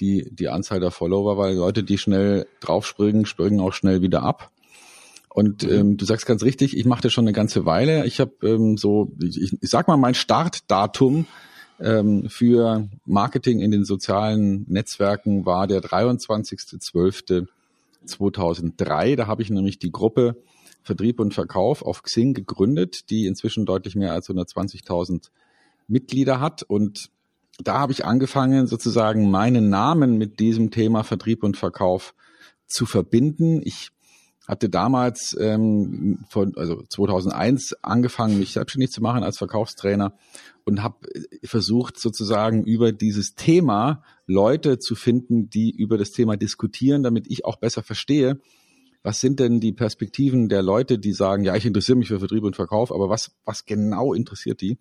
die, 0.00 0.28
die 0.30 0.48
Anzahl 0.48 0.80
der 0.80 0.90
Follower, 0.90 1.36
weil 1.36 1.54
Leute, 1.54 1.82
die 1.82 1.98
schnell 1.98 2.46
draufspringen, 2.60 3.26
springen 3.26 3.60
auch 3.60 3.72
schnell 3.72 4.02
wieder 4.02 4.22
ab. 4.22 4.50
Und 5.28 5.64
mhm. 5.64 5.70
ähm, 5.70 5.96
du 5.96 6.04
sagst 6.04 6.26
ganz 6.26 6.42
richtig, 6.42 6.76
ich 6.76 6.86
mache 6.86 7.02
das 7.02 7.12
schon 7.12 7.24
eine 7.24 7.34
ganze 7.34 7.66
Weile. 7.66 8.06
Ich 8.06 8.20
habe 8.20 8.32
ähm, 8.42 8.76
so, 8.76 9.12
ich, 9.22 9.52
ich 9.60 9.70
sag 9.70 9.88
mal, 9.88 9.96
mein 9.96 10.14
Startdatum 10.14 11.26
ähm, 11.80 12.28
für 12.28 12.88
Marketing 13.04 13.60
in 13.60 13.70
den 13.70 13.84
sozialen 13.84 14.64
Netzwerken 14.68 15.46
war 15.46 15.66
der 15.66 15.80
23.12. 15.80 17.46
2003. 18.06 19.16
Da 19.16 19.26
habe 19.26 19.42
ich 19.42 19.50
nämlich 19.50 19.78
die 19.78 19.92
Gruppe 19.92 20.36
Vertrieb 20.82 21.18
und 21.18 21.34
Verkauf 21.34 21.82
auf 21.82 22.02
Xing 22.02 22.32
gegründet, 22.32 23.10
die 23.10 23.26
inzwischen 23.26 23.66
deutlich 23.66 23.96
mehr 23.96 24.12
als 24.12 24.28
120.000 24.30 25.30
Mitglieder 25.88 26.40
hat. 26.40 26.62
Und 26.62 27.10
da 27.58 27.80
habe 27.80 27.92
ich 27.92 28.04
angefangen, 28.04 28.66
sozusagen 28.66 29.30
meinen 29.30 29.68
Namen 29.68 30.16
mit 30.16 30.38
diesem 30.38 30.70
Thema 30.70 31.02
Vertrieb 31.02 31.42
und 31.42 31.56
Verkauf 31.56 32.14
zu 32.66 32.86
verbinden. 32.86 33.62
Ich 33.64 33.90
hatte 34.46 34.68
damals 34.68 35.36
ähm, 35.38 36.24
von 36.28 36.56
also 36.56 36.82
2001 36.88 37.74
angefangen, 37.82 38.38
mich 38.38 38.52
selbstständig 38.52 38.90
zu 38.90 39.02
machen 39.02 39.22
als 39.22 39.38
Verkaufstrainer 39.38 40.14
und 40.64 40.82
habe 40.82 40.96
versucht 41.44 41.98
sozusagen 41.98 42.64
über 42.64 42.92
dieses 42.92 43.34
Thema 43.34 44.02
Leute 44.26 44.78
zu 44.78 44.94
finden, 44.94 45.50
die 45.50 45.70
über 45.70 45.98
das 45.98 46.12
Thema 46.12 46.36
diskutieren, 46.36 47.02
damit 47.02 47.26
ich 47.28 47.44
auch 47.44 47.56
besser 47.56 47.82
verstehe, 47.82 48.40
was 49.02 49.20
sind 49.20 49.38
denn 49.38 49.60
die 49.60 49.72
Perspektiven 49.72 50.48
der 50.48 50.62
Leute, 50.62 50.98
die 50.98 51.12
sagen, 51.12 51.44
ja, 51.44 51.54
ich 51.54 51.64
interessiere 51.64 51.96
mich 51.96 52.08
für 52.08 52.18
Vertrieb 52.18 52.42
und 52.42 52.56
Verkauf, 52.56 52.92
aber 52.92 53.08
was, 53.08 53.30
was 53.44 53.64
genau 53.64 54.14
interessiert 54.14 54.60
die? 54.60 54.78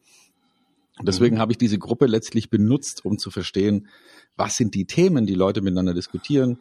Und 0.98 1.08
deswegen 1.08 1.36
mhm. 1.36 1.40
habe 1.40 1.52
ich 1.52 1.58
diese 1.58 1.78
Gruppe 1.78 2.08
letztlich 2.08 2.50
benutzt, 2.50 3.06
um 3.06 3.18
zu 3.20 3.30
verstehen, 3.30 3.88
was 4.36 4.56
sind 4.56 4.74
die 4.74 4.86
Themen, 4.86 5.28
die 5.28 5.36
Leute 5.36 5.62
miteinander 5.62 5.94
diskutieren, 5.94 6.58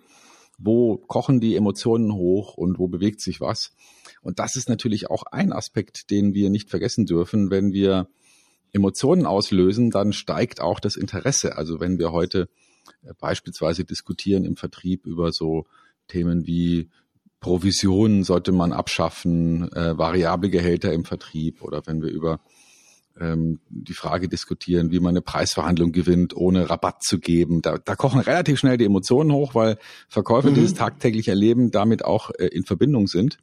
wo 0.59 0.97
kochen 0.97 1.41
die 1.41 1.57
Emotionen 1.57 2.15
hoch 2.15 2.55
und 2.55 2.79
wo 2.79 2.89
bewegt 2.89 3.21
sich 3.21 3.41
was. 3.41 3.73
Und 4.23 4.39
das 4.39 4.57
ist 4.57 4.69
natürlich 4.69 5.11
auch 5.11 5.25
ein 5.25 5.53
Aspekt, 5.53 6.11
den 6.11 6.35
wir 6.35 6.51
nicht 6.51 6.71
vergessen 6.71 7.07
dürfen. 7.07 7.51
Wenn 7.51 7.73
wir 7.73 8.09
Emotionen 8.73 9.27
auslösen, 9.27 9.91
dann 9.91 10.13
steigt 10.13 10.61
auch 10.61 10.81
das 10.81 10.97
Interesse. 10.97 11.57
Also 11.57 11.81
wenn 11.81 11.99
wir 11.99 12.13
heute 12.13 12.49
äh, 13.03 13.13
beispielsweise 13.19 13.85
diskutieren 13.85 14.45
im 14.45 14.57
Vertrieb 14.57 15.07
über 15.07 15.33
so 15.33 15.67
Themen 16.09 16.47
wie 16.47 16.91
Provisionen 17.41 18.25
sollte 18.25 18.53
man 18.53 18.73
abschaffen, 18.73 19.71
äh, 19.73 19.99
variable 19.99 20.51
Gehälter 20.51 20.93
im 20.93 21.05
Vertrieb 21.05 21.63
oder 21.63 21.83
wenn 21.87 22.03
wir 22.03 22.11
über 22.11 22.41
ähm, 23.21 23.61
die 23.69 23.95
Frage 23.95 24.29
diskutieren, 24.29 24.91
wie 24.91 25.01
man 25.01 25.11
eine 25.11 25.23
Preisverhandlung 25.23 25.93
gewinnt, 25.93 26.37
ohne 26.37 26.69
Rabatt 26.71 27.03
zu 27.03 27.19
geben. 27.19 27.63
Da, 27.63 27.79
da 27.79 27.95
kochen 27.95 28.21
relativ 28.21 28.59
schnell 28.59 28.77
die 28.77 28.85
Emotionen 28.85 29.33
hoch, 29.33 29.55
weil 29.55 29.79
Verkäufer 30.09 30.51
mhm. 30.51 30.55
dieses 30.55 30.75
tagtäglich 30.75 31.29
erleben, 31.29 31.71
damit 31.71 32.05
auch 32.05 32.31
äh, 32.31 32.47
in 32.47 32.65
Verbindung 32.65 33.07
sind. 33.07 33.39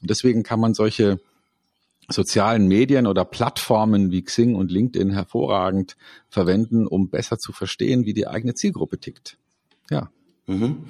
Und 0.00 0.10
deswegen 0.10 0.42
kann 0.42 0.60
man 0.60 0.74
solche 0.74 1.20
sozialen 2.10 2.68
Medien 2.68 3.06
oder 3.06 3.24
Plattformen 3.24 4.10
wie 4.10 4.22
Xing 4.22 4.54
und 4.54 4.70
LinkedIn 4.70 5.10
hervorragend 5.10 5.96
verwenden, 6.28 6.86
um 6.86 7.10
besser 7.10 7.38
zu 7.38 7.52
verstehen, 7.52 8.06
wie 8.06 8.14
die 8.14 8.26
eigene 8.26 8.54
Zielgruppe 8.54 8.98
tickt. 8.98 9.36
Ja. 9.90 10.10
Mhm. 10.46 10.84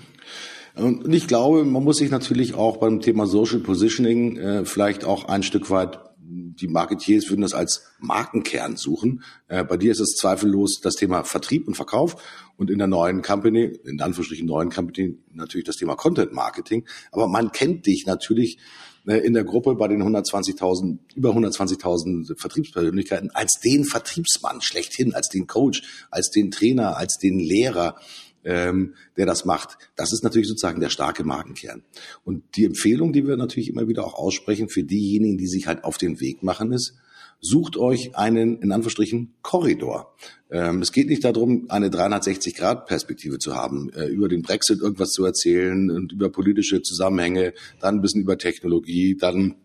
Und 0.77 1.13
ich 1.13 1.27
glaube, 1.27 1.65
man 1.65 1.83
muss 1.83 1.97
sich 1.97 2.11
natürlich 2.11 2.55
auch 2.55 2.77
beim 2.77 3.01
Thema 3.01 3.27
Social 3.27 3.59
Positioning 3.59 4.37
äh, 4.37 4.65
vielleicht 4.65 5.05
auch 5.05 5.25
ein 5.25 5.43
Stück 5.43 5.71
weit 5.71 5.99
die 6.31 6.69
Marketiers 6.69 7.31
würden 7.31 7.41
das 7.41 7.55
als 7.55 7.87
Markenkern 7.99 8.77
suchen. 8.77 9.23
Äh, 9.49 9.65
bei 9.65 9.77
dir 9.77 9.93
ist 9.93 10.01
es 10.01 10.17
zweifellos 10.17 10.81
das 10.83 10.97
Thema 10.97 11.25
Vertrieb 11.25 11.67
und 11.67 11.75
Verkauf 11.75 12.23
und 12.57 12.71
in 12.71 12.79
der 12.79 12.87
neuen 12.87 13.23
Company, 13.23 13.79
in 13.85 14.01
Anführungsstrichen 14.01 14.47
neuen 14.47 14.71
Company, 14.71 15.17
natürlich 15.33 15.65
das 15.67 15.77
Thema 15.77 15.97
Content 15.97 16.33
Marketing. 16.33 16.85
Aber 17.13 17.29
man 17.29 17.51
kennt 17.53 17.87
dich 17.87 18.05
natürlich 18.07 18.59
äh, 19.07 19.17
in 19.19 19.33
der 19.33 19.45
Gruppe 19.45 19.75
bei 19.75 19.89
den 19.89 20.03
120.000, 20.03 20.99
über 21.15 21.31
120.000 21.31 22.39
Vertriebspersönlichkeiten 22.39 23.31
als 23.31 23.61
den 23.65 23.85
Vertriebsmann 23.85 24.61
schlechthin, 24.61 25.15
als 25.15 25.31
den 25.31 25.47
Coach, 25.47 25.83
als 26.11 26.31
den 26.31 26.51
Trainer, 26.51 26.99
als 26.99 27.17
den 27.17 27.39
Lehrer 27.39 27.97
ähm, 28.49 28.95
der 29.19 29.27
das 29.27 29.45
macht. 29.45 29.77
Das 29.95 30.13
ist 30.13 30.25
natürlich 30.25 30.49
sozusagen 30.49 30.81
der 30.81 30.89
starke 30.89 31.23
Markenkern. 31.23 31.83
Und 32.25 32.57
die 32.57 32.65
Empfehlung, 32.65 33.13
die 33.13 33.27
wir 33.27 33.37
natürlich 33.37 33.69
immer 33.69 33.87
wieder 33.89 34.05
auch 34.07 34.15
aussprechen 34.15 34.71
für 34.71 34.83
diejenigen, 34.83 35.37
die 35.37 35.47
sich 35.47 35.67
halt 35.67 35.85
auf 35.85 35.99
den 35.99 36.19
Weg 36.21 36.43
machen, 36.43 36.73
ist, 36.73 36.95
sucht 37.41 37.77
euch 37.77 38.17
einen, 38.17 38.61
in 38.63 38.73
Anführungsstrichen, 38.73 39.35
Korridor. 39.43 40.15
Ähm, 40.51 40.81
es 40.81 40.93
geht 40.93 41.09
nicht 41.09 41.25
darum, 41.25 41.67
eine 41.69 41.89
360-Grad-Perspektive 41.91 43.39
zu 43.39 43.55
haben, 43.55 43.91
äh, 43.93 44.07
über 44.07 44.29
den 44.29 44.41
Brexit 44.41 44.81
irgendwas 44.81 45.11
zu 45.11 45.27
erzählen 45.27 45.91
und 45.91 46.13
über 46.13 46.31
politische 46.31 46.81
Zusammenhänge, 46.81 47.53
dann 47.81 47.97
ein 47.97 48.01
bisschen 48.01 48.23
über 48.23 48.39
Technologie, 48.39 49.15
dann 49.15 49.57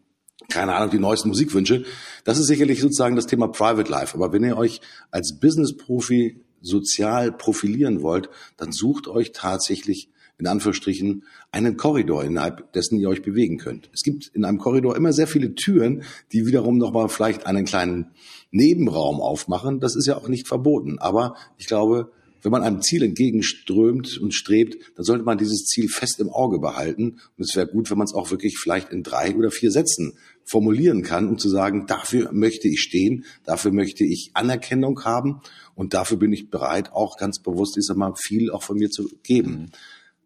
keine 0.50 0.76
Ahnung, 0.76 0.90
die 0.90 1.00
neuesten 1.00 1.30
Musikwünsche. 1.30 1.86
Das 2.26 2.38
ist 2.38 2.48
sicherlich 2.48 2.82
sozusagen 2.82 3.16
das 3.16 3.28
Thema 3.28 3.48
Private 3.48 3.90
Life. 3.90 4.14
Aber 4.14 4.34
wenn 4.34 4.44
ihr 4.44 4.58
euch 4.58 4.82
als 5.10 5.40
Business-Profi 5.40 6.44
sozial 6.64 7.32
profilieren 7.32 8.02
wollt, 8.02 8.30
dann 8.58 8.72
sucht 8.72 9.08
euch 9.08 9.32
tatsächlich 9.34 10.10
in 10.40 10.48
Anführungsstrichen 10.48 11.24
einen 11.52 11.78
Korridor, 11.78 12.24
innerhalb 12.24 12.74
dessen 12.74 13.00
ihr 13.00 13.08
euch 13.08 13.22
bewegen 13.22 13.58
könnt. 13.58 13.90
Es 13.94 14.02
gibt 14.02 14.32
in 14.34 14.44
einem 14.46 14.58
Korridor 14.58 14.96
immer 14.96 15.14
sehr 15.14 15.28
viele 15.28 15.54
Türen, 15.54 16.04
die 16.32 16.48
wiederum 16.48 16.78
nochmal 16.78 17.08
vielleicht 17.08 17.46
einen 17.46 17.66
kleinen 17.66 18.08
Nebenraum 18.52 19.22
aufmachen. 19.22 19.80
Das 19.80 19.96
ist 19.96 20.08
ja 20.08 20.18
auch 20.18 20.28
nicht 20.28 20.48
verboten. 20.48 20.98
Aber 20.98 21.36
ich 21.58 21.68
glaube, 21.68 22.12
wenn 22.44 22.52
man 22.52 22.62
einem 22.62 22.82
Ziel 22.82 23.04
entgegenströmt 23.04 24.18
und 24.18 24.34
strebt, 24.34 24.78
dann 24.96 25.06
sollte 25.06 25.24
man 25.24 25.38
dieses 25.38 25.64
Ziel 25.66 25.90
fest 25.90 26.20
im 26.20 26.30
Auge 26.30 26.60
behalten. 26.60 27.20
Und 27.38 27.44
es 27.44 27.56
wäre 27.56 27.68
gut, 27.68 27.90
wenn 27.90 27.98
man 27.98 28.06
es 28.06 28.14
auch 28.14 28.32
wirklich 28.32 28.58
vielleicht 28.58 28.92
in 28.92 29.02
drei 29.02 29.34
oder 29.36 29.50
vier 29.50 29.72
Sätzen 29.72 30.18
formulieren 30.44 31.04
kann, 31.04 31.30
um 31.30 31.38
zu 31.38 31.50
sagen, 31.50 31.88
dafür 31.88 32.32
möchte 32.34 32.68
ich 32.68 32.82
stehen, 32.82 33.24
dafür 33.46 33.72
möchte 33.72 34.04
ich 34.04 34.32
Anerkennung 34.34 35.06
haben 35.06 35.42
und 35.74 35.94
dafür 35.94 36.18
bin 36.18 36.34
ich 36.34 36.50
bereit, 36.50 36.92
auch 36.92 37.18
ganz 37.18 37.42
bewusst, 37.42 37.78
ich 37.78 37.86
sag 37.86 37.96
mal, 37.96 38.14
viel 38.16 38.52
auch 38.52 38.62
von 38.62 38.78
mir 38.78 38.90
zu 38.90 39.10
geben. 39.24 39.52
Mhm. 39.52 39.70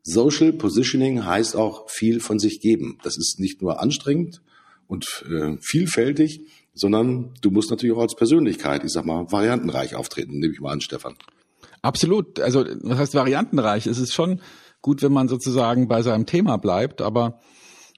Social 0.01 0.53
Positioning 0.53 1.25
heißt 1.25 1.55
auch 1.55 1.89
viel 1.89 2.19
von 2.19 2.39
sich 2.39 2.61
geben. 2.61 2.97
Das 3.03 3.17
ist 3.17 3.39
nicht 3.39 3.61
nur 3.61 3.81
anstrengend 3.81 4.41
und 4.87 5.25
äh, 5.29 5.57
vielfältig, 5.61 6.47
sondern 6.73 7.33
du 7.41 7.51
musst 7.51 7.69
natürlich 7.69 7.95
auch 7.95 8.01
als 8.01 8.15
Persönlichkeit, 8.15 8.83
ich 8.83 8.91
sag 8.91 9.05
mal, 9.05 9.31
variantenreich 9.31 9.95
auftreten, 9.95 10.39
nehme 10.39 10.53
ich 10.53 10.61
mal 10.61 10.71
an, 10.71 10.81
Stefan. 10.81 11.15
Absolut. 11.87 12.41
Also, 12.41 12.65
was 12.81 12.97
heißt 12.97 13.15
variantenreich? 13.15 13.87
Es 13.87 13.97
ist 13.97 14.13
schon 14.13 14.41
gut, 14.81 15.01
wenn 15.01 15.13
man 15.13 15.29
sozusagen 15.29 15.87
bei 15.87 16.01
seinem 16.01 16.25
Thema 16.25 16.57
bleibt, 16.57 17.01
aber 17.01 17.39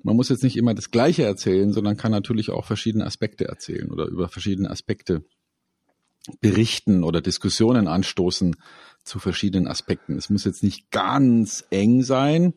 man 0.04 0.16
muss 0.16 0.30
jetzt 0.30 0.44
nicht 0.44 0.58
immer 0.58 0.76
das 0.76 0.92
Gleiche 0.92 1.24
erzählen, 1.24 1.74
sondern 1.74 1.98
kann 1.98 2.12
natürlich 2.12 2.52
auch 2.52 2.66
verschiedene 2.66 3.06
Aspekte 3.06 3.46
erzählen 3.46 3.90
oder 3.90 4.06
über 4.06 4.30
verschiedene 4.30 4.70
Aspekte 4.70 5.24
berichten 6.40 7.04
oder 7.04 7.20
Diskussionen 7.20 7.88
anstoßen 7.88 8.56
zu 9.04 9.18
verschiedenen 9.18 9.68
Aspekten. 9.68 10.18
Es 10.18 10.30
muss 10.30 10.46
jetzt 10.46 10.62
nicht 10.62 10.92
ganz 10.92 11.66
eng 11.72 12.04
sein, 12.04 12.54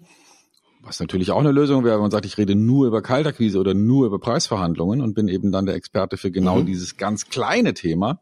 was 0.83 1.01
natürlich 1.01 1.31
auch 1.31 1.41
eine 1.41 1.53
Lösung 1.53 1.83
wäre, 1.83 1.95
wenn 1.95 2.03
man 2.03 2.11
sagt, 2.11 2.27
ich 2.27 2.37
rede 2.37 2.57
nur 2.57 2.87
über 2.87 3.01
Kaltakquise 3.01 3.59
oder 3.59 3.73
nur 3.73 4.05
über 4.05 4.19
Preisverhandlungen 4.19 5.01
und 5.01 5.15
bin 5.15 5.29
eben 5.29 5.51
dann 5.51 5.65
der 5.65 5.77
Experte 5.77 6.19
für 6.19 6.31
genau 6.31 6.61
mhm. 6.61 6.67
dieses 6.67 6.99
ganz 6.99 7.31
kleine 7.31 7.73
Thema. 7.73 8.21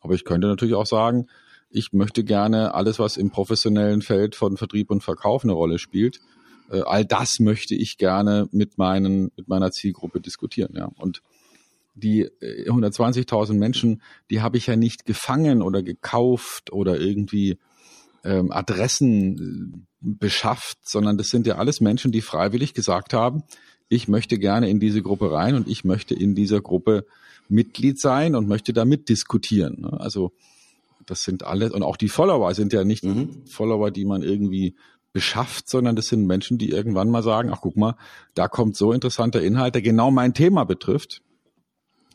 Aber 0.00 0.14
ich 0.14 0.24
könnte 0.24 0.46
natürlich 0.46 0.74
auch 0.74 0.86
sagen, 0.86 1.26
ich 1.72 1.92
möchte 1.92 2.24
gerne 2.24 2.74
alles, 2.74 2.98
was 2.98 3.16
im 3.16 3.30
professionellen 3.30 4.02
Feld 4.02 4.36
von 4.36 4.56
Vertrieb 4.56 4.90
und 4.90 5.02
Verkauf 5.02 5.44
eine 5.44 5.52
Rolle 5.52 5.78
spielt, 5.78 6.20
äh, 6.70 6.82
all 6.82 7.04
das 7.04 7.38
möchte 7.40 7.74
ich 7.74 7.98
gerne 7.98 8.48
mit 8.52 8.78
meinen, 8.78 9.30
mit 9.36 9.48
meiner 9.48 9.70
Zielgruppe 9.70 10.20
diskutieren, 10.20 10.74
ja. 10.76 10.90
Und 10.98 11.22
die 11.94 12.26
120.000 12.26 13.50
äh, 13.50 13.58
Menschen, 13.58 14.02
die 14.30 14.40
habe 14.40 14.56
ich 14.56 14.66
ja 14.66 14.76
nicht 14.76 15.04
gefangen 15.04 15.60
oder 15.60 15.82
gekauft 15.82 16.72
oder 16.72 16.98
irgendwie 16.98 17.58
ähm, 18.24 18.50
Adressen 18.50 19.84
äh, 19.84 20.06
beschafft, 20.18 20.78
sondern 20.82 21.18
das 21.18 21.28
sind 21.28 21.46
ja 21.46 21.56
alles 21.56 21.80
Menschen, 21.80 22.12
die 22.12 22.22
freiwillig 22.22 22.74
gesagt 22.74 23.12
haben, 23.12 23.42
ich 23.88 24.08
möchte 24.08 24.38
gerne 24.38 24.70
in 24.70 24.80
diese 24.80 25.02
Gruppe 25.02 25.30
rein 25.30 25.54
und 25.54 25.68
ich 25.68 25.84
möchte 25.84 26.14
in 26.14 26.34
dieser 26.34 26.62
Gruppe 26.62 27.04
Mitglied 27.48 28.00
sein 28.00 28.34
und 28.34 28.48
möchte 28.48 28.72
da 28.72 28.86
mitdiskutieren. 28.86 29.82
Ne? 29.82 30.00
Also 30.00 30.32
das 31.06 31.22
sind 31.22 31.44
alle, 31.44 31.72
und 31.72 31.82
auch 31.82 31.96
die 31.96 32.08
Follower 32.08 32.54
sind 32.54 32.72
ja 32.72 32.84
nicht 32.84 33.04
mhm. 33.04 33.46
Follower, 33.46 33.90
die 33.90 34.04
man 34.04 34.22
irgendwie 34.22 34.76
beschafft, 35.12 35.68
sondern 35.68 35.96
das 35.96 36.08
sind 36.08 36.26
Menschen, 36.26 36.58
die 36.58 36.70
irgendwann 36.70 37.10
mal 37.10 37.22
sagen, 37.22 37.50
ach 37.52 37.60
guck 37.60 37.76
mal, 37.76 37.96
da 38.34 38.48
kommt 38.48 38.76
so 38.76 38.92
interessanter 38.92 39.42
Inhalt, 39.42 39.74
der 39.74 39.82
genau 39.82 40.10
mein 40.10 40.34
Thema 40.34 40.64
betrifft. 40.64 41.22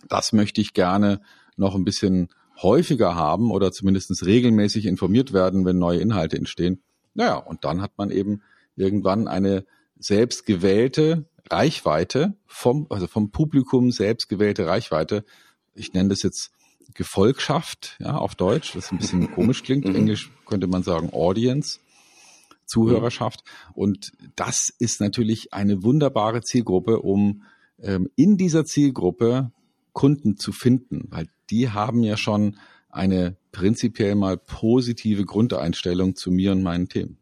Das 0.10 0.34
möchte 0.34 0.62
ich 0.62 0.74
gerne 0.74 1.22
noch 1.58 1.76
ein 1.76 1.84
bisschen 1.84 2.30
häufiger 2.62 3.16
haben 3.16 3.52
oder 3.52 3.72
zumindest 3.72 4.26
regelmäßig 4.26 4.86
informiert 4.86 5.32
werden, 5.32 5.66
wenn 5.66 5.78
neue 5.78 6.00
Inhalte 6.00 6.38
entstehen. 6.38 6.82
Naja, 7.14 7.36
und 7.38 7.64
dann 7.64 7.82
hat 7.82 7.98
man 7.98 8.10
eben 8.10 8.42
irgendwann 8.76 9.28
eine 9.28 9.66
selbstgewählte 10.00 11.26
Reichweite 11.50 12.36
vom, 12.46 12.88
also 12.90 13.08
vom 13.08 13.32
Publikum 13.32 13.92
selbstgewählte 13.92 14.66
Reichweite. 14.66 15.24
Ich 15.74 15.94
nenne 15.94 16.10
das 16.10 16.24
jetzt 16.24 16.52
Gefolgschaft, 16.94 17.98
ja, 18.00 18.18
auf 18.18 18.36
Deutsch, 18.36 18.76
was 18.76 18.92
ein 18.92 18.98
bisschen 18.98 19.32
komisch 19.32 19.64
klingt. 19.64 19.86
Mhm. 19.86 19.96
Englisch 19.96 20.32
könnte 20.46 20.68
man 20.68 20.84
sagen 20.84 21.10
Audience. 21.12 21.80
Zuhörerschaft. 22.68 23.44
Und 23.74 24.12
das 24.36 24.74
ist 24.78 25.02
natürlich 25.02 25.54
eine 25.54 25.84
wunderbare 25.84 26.42
Zielgruppe, 26.42 27.00
um 27.00 27.44
ähm, 27.80 28.10
in 28.16 28.38
dieser 28.38 28.66
Zielgruppe 28.66 29.52
Kunden 29.94 30.38
zu 30.38 30.52
finden, 30.52 31.08
weil 31.10 31.28
die 31.50 31.70
haben 31.70 32.04
ja 32.04 32.18
schon 32.18 32.58
eine 32.90 33.38
prinzipiell 33.52 34.16
mal 34.16 34.38
positive 34.38 35.26
Grundeinstellung 35.26 36.16
zu 36.16 36.30
mir 36.30 36.52
und 36.52 36.62
meinen 36.62 36.90
Themen. 36.90 37.18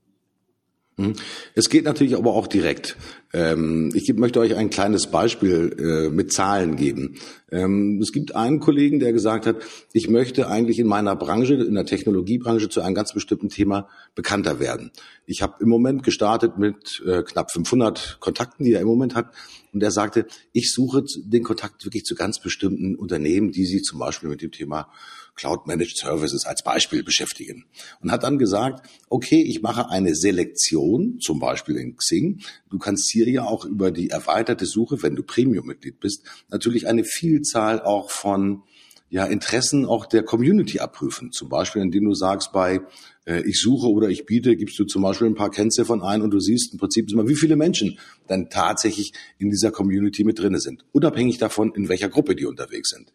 Mhm. 0.98 1.14
Es 1.56 1.70
geht 1.70 1.84
natürlich 1.84 2.16
aber 2.16 2.34
auch 2.34 2.48
direkt. 2.48 2.96
Ähm, 3.34 3.92
ich 3.94 4.14
möchte 4.14 4.40
euch 4.40 4.56
ein 4.56 4.70
kleines 4.70 5.08
Beispiel 5.08 5.76
äh, 5.78 6.10
mit 6.10 6.32
Zahlen 6.32 6.78
geben. 6.78 7.16
Ähm, 7.52 8.00
es 8.02 8.14
gibt 8.14 8.34
einen 8.34 8.62
Kollegen, 8.62 9.00
der 9.00 9.12
gesagt 9.12 9.46
hat, 9.46 9.58
ich 9.92 10.10
möchte 10.10 10.48
eigentlich 10.48 10.80
in 10.80 10.88
meiner 10.88 11.18
Branche, 11.18 11.56
in 11.56 11.74
der 11.74 11.86
Technologiebranche 11.86 12.70
zu 12.70 12.80
einem 12.82 12.96
ganz 12.96 13.14
bestimmten 13.14 13.50
Thema 13.50 13.90
bekannter 14.16 14.62
werden. 14.62 14.92
Ich 15.26 15.42
habe 15.42 15.56
im 15.60 15.68
Moment 15.68 16.04
gestartet 16.04 16.58
mit 16.58 17.04
äh, 17.06 17.24
knapp 17.24 17.52
500 17.52 18.18
Kontakten, 18.22 18.64
die 18.64 18.72
er 18.72 18.82
im 18.82 18.88
Moment 18.88 19.16
hat. 19.16 19.34
Und 19.74 19.84
er 19.84 19.92
sagte, 19.92 20.26
ich 20.54 20.72
suche 20.72 21.04
den 21.18 21.44
Kontakt 21.44 21.84
wirklich 21.84 22.06
zu 22.06 22.16
ganz 22.16 22.40
bestimmten 22.40 22.96
Unternehmen, 22.96 23.52
die 23.52 23.66
sich 23.66 23.84
zum 23.84 24.00
Beispiel 24.00 24.30
mit 24.30 24.42
dem 24.42 24.52
Thema 24.52 24.88
Cloud 25.36 25.68
Managed 25.68 25.98
Services 25.98 26.46
als 26.46 26.64
Beispiel 26.64 27.04
beschäftigen. 27.04 27.66
Und 28.02 28.12
hat 28.12 28.24
dann 28.24 28.38
gesagt, 28.38 28.88
okay, 29.10 29.42
ich 29.42 29.62
mache 29.62 29.90
eine 29.90 30.16
Selektion, 30.16 31.20
zum 31.20 31.40
Beispiel 31.40 31.76
in 31.78 31.98
Xing. 31.98 32.42
Du 32.70 32.78
kannst 32.78 33.12
hier 33.12 33.30
ja 33.30 33.44
auch 33.44 33.66
über 33.66 33.92
die 33.92 34.10
erweiterte 34.10 34.66
Suche, 34.66 35.04
wenn 35.04 35.16
du 35.16 35.24
Premium-Mitglied 35.24 36.00
bist, 36.00 36.24
natürlich 36.50 36.88
eine 36.88 37.04
Vielzahl 37.04 37.82
auch 37.82 38.10
von 38.10 38.64
ja, 39.10 39.26
Interessen 39.26 39.86
auch 39.86 40.08
der 40.08 40.24
Community 40.24 40.80
abprüfen. 40.80 41.32
Zum 41.32 41.48
Beispiel, 41.48 41.82
indem 41.82 42.06
du 42.06 42.16
sagst, 42.16 42.52
bei 42.52 42.82
äh, 43.26 43.44
ich 43.48 43.62
suche 43.62 43.88
oder 43.88 44.10
ich 44.10 44.26
biete, 44.26 44.56
gibst 44.56 44.80
du 44.80 44.86
zum 44.86 45.04
Beispiel 45.04 45.28
ein 45.28 45.36
paar 45.36 45.52
Kennziffern 45.52 46.02
ein 46.02 46.22
und 46.22 46.32
du 46.32 46.40
siehst 46.40 46.74
im 46.74 46.80
Prinzip 46.80 47.12
immer, 47.12 47.28
wie 47.28 47.36
viele 47.36 47.56
Menschen 47.56 48.00
dann 48.28 48.50
tatsächlich 48.50 49.14
in 49.38 49.52
dieser 49.52 49.72
Community 49.72 50.24
mit 50.24 50.40
drinne 50.40 50.60
sind. 50.60 50.86
Unabhängig 50.92 51.38
davon, 51.38 51.74
in 51.76 51.88
welcher 51.88 52.10
Gruppe 52.10 52.36
die 52.36 52.46
unterwegs 52.46 52.90
sind. 52.90 53.14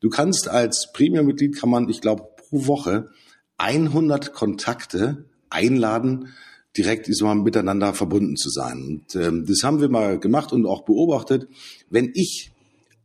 Du 0.00 0.08
kannst 0.08 0.48
als 0.48 0.90
Premium-Mitglied, 0.92 1.58
kann 1.58 1.70
man, 1.70 1.88
ich 1.88 2.00
glaube, 2.00 2.24
pro 2.36 2.66
Woche 2.66 3.10
100 3.58 4.32
Kontakte 4.32 5.24
einladen, 5.50 6.28
direkt 6.76 7.08
miteinander 7.08 7.94
verbunden 7.94 8.36
zu 8.36 8.48
sein. 8.48 8.82
Und 8.82 9.16
ähm, 9.16 9.44
das 9.46 9.62
haben 9.62 9.80
wir 9.80 9.88
mal 9.88 10.18
gemacht 10.18 10.52
und 10.52 10.66
auch 10.66 10.82
beobachtet. 10.82 11.48
Wenn 11.88 12.12
ich 12.14 12.52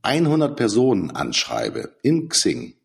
100 0.04 0.56
Personen 0.56 1.12
anschreibe 1.12 1.96
in 2.04 2.30
Xing, 2.30 2.76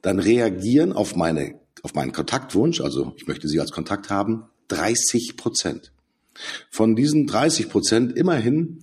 dann 0.00 0.18
reagieren 0.18 0.92
auf 0.92 1.14
meine 1.14 1.60
auf 1.84 1.94
meinen 1.94 2.12
Kontaktwunsch, 2.12 2.80
also 2.80 3.12
ich 3.16 3.26
möchte 3.26 3.46
Sie 3.46 3.60
als 3.60 3.70
Kontakt 3.70 4.08
haben, 4.08 4.44
30 4.68 5.36
Prozent. 5.36 5.92
Von 6.70 6.96
diesen 6.96 7.26
30 7.26 7.68
Prozent 7.68 8.16
immerhin 8.16 8.80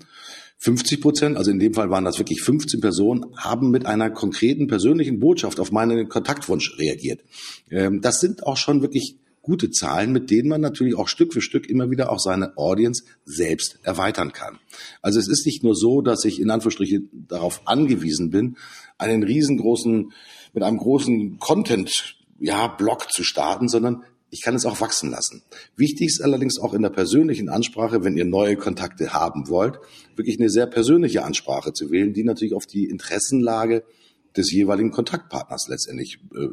50 0.61 1.01
Prozent, 1.01 1.37
also 1.37 1.49
in 1.49 1.57
dem 1.57 1.73
Fall 1.73 1.89
waren 1.89 2.05
das 2.05 2.19
wirklich 2.19 2.41
15 2.43 2.81
Personen, 2.81 3.25
haben 3.35 3.71
mit 3.71 3.87
einer 3.87 4.11
konkreten 4.11 4.67
persönlichen 4.67 5.19
Botschaft 5.19 5.59
auf 5.59 5.71
meinen 5.71 6.07
Kontaktwunsch 6.07 6.77
reagiert. 6.77 7.21
Ähm, 7.71 7.99
das 8.01 8.19
sind 8.19 8.45
auch 8.45 8.57
schon 8.57 8.83
wirklich 8.83 9.17
gute 9.41 9.71
Zahlen, 9.71 10.11
mit 10.11 10.29
denen 10.29 10.49
man 10.49 10.61
natürlich 10.61 10.95
auch 10.95 11.07
Stück 11.07 11.33
für 11.33 11.41
Stück 11.41 11.67
immer 11.67 11.89
wieder 11.89 12.11
auch 12.11 12.19
seine 12.19 12.55
Audience 12.59 13.03
selbst 13.25 13.79
erweitern 13.81 14.33
kann. 14.33 14.59
Also 15.01 15.19
es 15.19 15.27
ist 15.27 15.47
nicht 15.47 15.63
nur 15.63 15.75
so, 15.75 16.01
dass 16.01 16.25
ich 16.25 16.39
in 16.39 16.51
Anführungsstrichen 16.51 17.09
darauf 17.27 17.61
angewiesen 17.65 18.29
bin, 18.29 18.57
einen 18.99 19.23
riesengroßen, 19.23 20.11
mit 20.53 20.63
einem 20.63 20.77
großen 20.77 21.39
Content 21.39 22.17
ja, 22.39 22.67
Blog 22.67 23.11
zu 23.11 23.23
starten, 23.23 23.67
sondern 23.67 24.03
ich 24.31 24.41
kann 24.41 24.55
es 24.55 24.65
auch 24.65 24.79
wachsen 24.79 25.11
lassen. 25.11 25.43
Wichtig 25.75 26.07
ist 26.07 26.21
allerdings 26.21 26.57
auch 26.57 26.73
in 26.73 26.81
der 26.81 26.89
persönlichen 26.89 27.49
Ansprache, 27.49 28.03
wenn 28.03 28.17
ihr 28.17 28.25
neue 28.25 28.55
Kontakte 28.55 29.13
haben 29.13 29.49
wollt, 29.49 29.77
wirklich 30.15 30.39
eine 30.39 30.49
sehr 30.49 30.67
persönliche 30.67 31.23
Ansprache 31.23 31.73
zu 31.73 31.91
wählen, 31.91 32.13
die 32.13 32.23
natürlich 32.23 32.53
auf 32.53 32.65
die 32.65 32.85
Interessenlage 32.85 33.83
des 34.35 34.51
jeweiligen 34.51 34.91
Kontaktpartners 34.91 35.67
letztendlich 35.67 36.19
äh, 36.33 36.47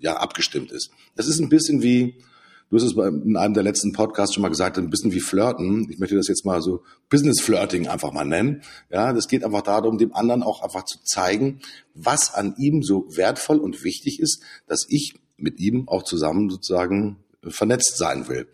ja 0.00 0.16
abgestimmt 0.16 0.72
ist. 0.72 0.90
Das 1.14 1.28
ist 1.28 1.38
ein 1.38 1.48
bisschen 1.48 1.80
wie, 1.80 2.16
du 2.70 2.76
hast 2.76 2.82
es 2.82 2.92
in 2.92 3.36
einem 3.36 3.54
der 3.54 3.62
letzten 3.62 3.92
Podcasts 3.92 4.34
schon 4.34 4.42
mal 4.42 4.48
gesagt, 4.48 4.76
ein 4.76 4.90
bisschen 4.90 5.12
wie 5.12 5.20
Flirten. 5.20 5.88
Ich 5.90 6.00
möchte 6.00 6.16
das 6.16 6.26
jetzt 6.26 6.44
mal 6.44 6.60
so 6.60 6.82
Business 7.08 7.40
Flirting 7.40 7.86
einfach 7.86 8.12
mal 8.12 8.24
nennen. 8.24 8.62
Ja, 8.90 9.12
das 9.12 9.28
geht 9.28 9.44
einfach 9.44 9.62
darum, 9.62 9.96
dem 9.96 10.12
anderen 10.12 10.42
auch 10.42 10.60
einfach 10.62 10.84
zu 10.84 10.98
zeigen, 11.04 11.60
was 11.94 12.34
an 12.34 12.56
ihm 12.58 12.82
so 12.82 13.06
wertvoll 13.16 13.58
und 13.58 13.84
wichtig 13.84 14.18
ist, 14.18 14.42
dass 14.66 14.86
ich 14.88 15.14
mit 15.42 15.60
ihm 15.60 15.88
auch 15.88 16.02
zusammen 16.02 16.50
sozusagen 16.50 17.16
vernetzt 17.48 17.96
sein 17.96 18.28
will. 18.28 18.46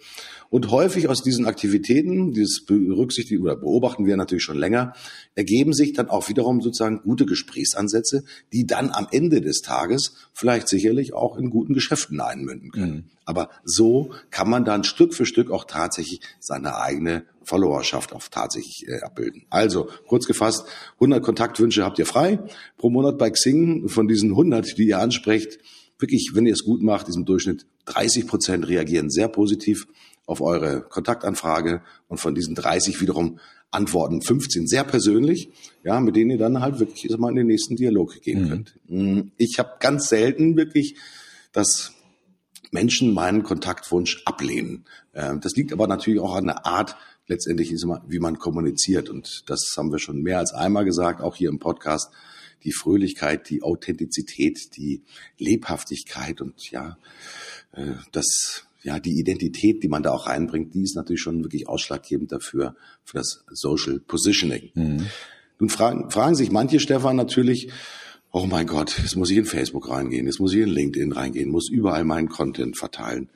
Und 0.51 0.71
häufig 0.71 1.09
aus 1.09 1.23
diesen 1.23 1.45
Aktivitäten, 1.45 2.33
dieses 2.33 2.65
berücksichtigen 2.65 3.43
oder 3.43 3.55
beobachten 3.55 4.07
wir 4.07 4.17
natürlich 4.17 4.45
schon 4.45 4.57
länger, 4.57 4.95
ergeben 5.35 5.75
sich 5.75 5.93
dann 5.93 6.09
auch 6.09 6.31
wiederum 6.31 6.63
sozusagen 6.63 7.03
gute 7.03 7.27
Gesprächsansätze, 7.27 8.25
die 8.55 8.67
dann 8.67 8.91
am 8.91 9.09
Ende 9.11 9.43
des 9.43 9.61
Tages 9.61 10.15
vielleicht 10.33 10.69
sicherlich 10.69 11.13
auch 11.13 11.37
in 11.37 11.51
guten 11.51 11.75
Geschäften 11.75 12.21
einmünden 12.21 12.71
können. 12.71 12.95
Mhm. 12.95 13.05
Aber 13.27 13.51
so 13.63 14.11
kann 14.31 14.49
man 14.49 14.65
dann 14.65 14.85
Stück 14.85 15.13
für 15.13 15.27
Stück 15.27 15.51
auch 15.51 15.65
tatsächlich 15.65 16.23
seine 16.41 16.79
eigene 16.79 17.25
Followerschaft 17.43 18.15
auch 18.15 18.23
tatsächlich 18.31 18.87
äh, 18.89 19.03
abbilden. 19.03 19.45
Also, 19.51 19.89
kurz 20.07 20.27
gefasst, 20.27 20.65
100 20.95 21.23
Kontaktwünsche 21.23 21.85
habt 21.85 21.99
ihr 21.99 22.07
frei 22.07 22.39
pro 22.79 22.89
Monat 22.89 23.19
bei 23.19 23.31
Xing. 23.31 23.89
Von 23.89 24.09
diesen 24.09 24.31
100, 24.31 24.79
die 24.79 24.89
ihr 24.89 24.99
ansprecht, 24.99 25.59
wirklich, 25.99 26.31
wenn 26.35 26.47
ihr 26.47 26.53
es 26.53 26.65
gut 26.65 26.83
macht, 26.83 27.09
diesem 27.09 27.25
Durchschnitt 27.25 27.67
30 27.87 28.27
Prozent 28.27 28.69
reagieren 28.69 29.11
sehr 29.11 29.29
positiv 29.29 29.87
auf 30.27 30.41
eure 30.41 30.83
Kontaktanfrage 30.83 31.83
und 32.09 32.19
von 32.19 32.35
diesen 32.35 32.55
30 32.55 33.01
wiederum 33.01 33.39
antworten 33.71 34.23
15 34.23 34.67
sehr 34.67 34.85
persönlich, 34.85 35.51
ja, 35.85 36.01
mit 36.01 36.17
denen 36.17 36.31
ihr 36.31 36.39
dann 36.39 36.61
halt 36.61 36.79
wirklich 36.79 37.09
mal 37.19 37.31
in 37.31 37.37
den 37.37 37.47
nächsten 37.47 37.77
Dialog 37.77 38.21
gehen 38.23 38.45
mhm. 38.45 38.49
könnt. 38.49 38.75
Mm, 38.89 39.21
ich 39.37 39.59
habe 39.59 39.73
ganz 39.81 40.09
selten 40.09 40.57
wirklich, 40.57 40.97
dass 41.53 41.93
Menschen 42.71 43.13
meinen 43.13 43.43
Kontaktwunsch 43.43 44.23
ablehnen. 44.25 44.85
Ähm, 45.15 45.41
das 45.41 45.55
liegt 45.57 45.73
aber 45.73 45.87
natürlich 45.87 46.21
auch 46.21 46.35
an 46.35 46.47
der 46.47 46.67
Art, 46.67 46.97
letztendlich 47.27 47.71
ist 47.73 47.85
immer, 47.85 48.03
wie 48.09 48.19
man 48.19 48.39
kommuniziert. 48.39 49.11
Und 49.11 49.49
das 49.51 49.75
haben 49.77 49.93
wir 49.93 49.99
schon 49.99 50.23
mehr 50.23 50.39
als 50.39 50.53
einmal 50.53 50.85
gesagt, 50.85 51.21
auch 51.21 51.37
hier 51.37 51.51
im 51.51 51.59
Podcast 51.59 52.11
die 52.65 52.73
Fröhlichkeit, 52.73 53.49
die 53.51 53.63
Authentizität, 53.63 54.77
die 54.77 55.03
Lebhaftigkeit 55.39 56.41
und 56.41 56.71
ja, 56.71 56.99
äh, 57.73 57.95
das 58.13 58.65
ja, 58.83 59.01
die 59.01 59.19
Identität, 59.19 59.83
die 59.83 59.89
man 59.89 60.03
da 60.03 60.13
auch 60.13 60.27
reinbringt, 60.27 60.75
die 60.75 60.83
ist 60.83 60.95
natürlich 60.95 61.21
schon 61.21 61.43
wirklich 61.43 61.69
ausschlaggebend 61.69 62.33
dafür, 62.33 62.77
für 63.05 63.19
das 63.19 63.45
Social 63.51 64.01
Positioning. 64.01 64.71
Mhm. 64.75 65.07
Nun 65.59 65.69
fragen, 65.69 66.11
fragen 66.11 66.37
sich 66.37 66.53
manche, 66.53 66.79
Stefan, 66.79 67.17
natürlich, 67.17 67.71
oh 68.31 68.47
mein 68.47 68.67
Gott, 68.67 68.97
jetzt 68.99 69.17
muss 69.17 69.31
ich 69.31 69.39
in 69.39 69.45
Facebook 69.45 69.89
reingehen, 69.89 70.27
jetzt 70.27 70.39
muss 70.39 70.53
ich 70.53 70.61
in 70.61 70.69
LinkedIn 70.69 71.13
reingehen, 71.13 71.51
muss 71.51 71.69
überall 71.69 72.05
meinen 72.05 72.29
Content 72.29 72.77
verteilen. 72.77 73.31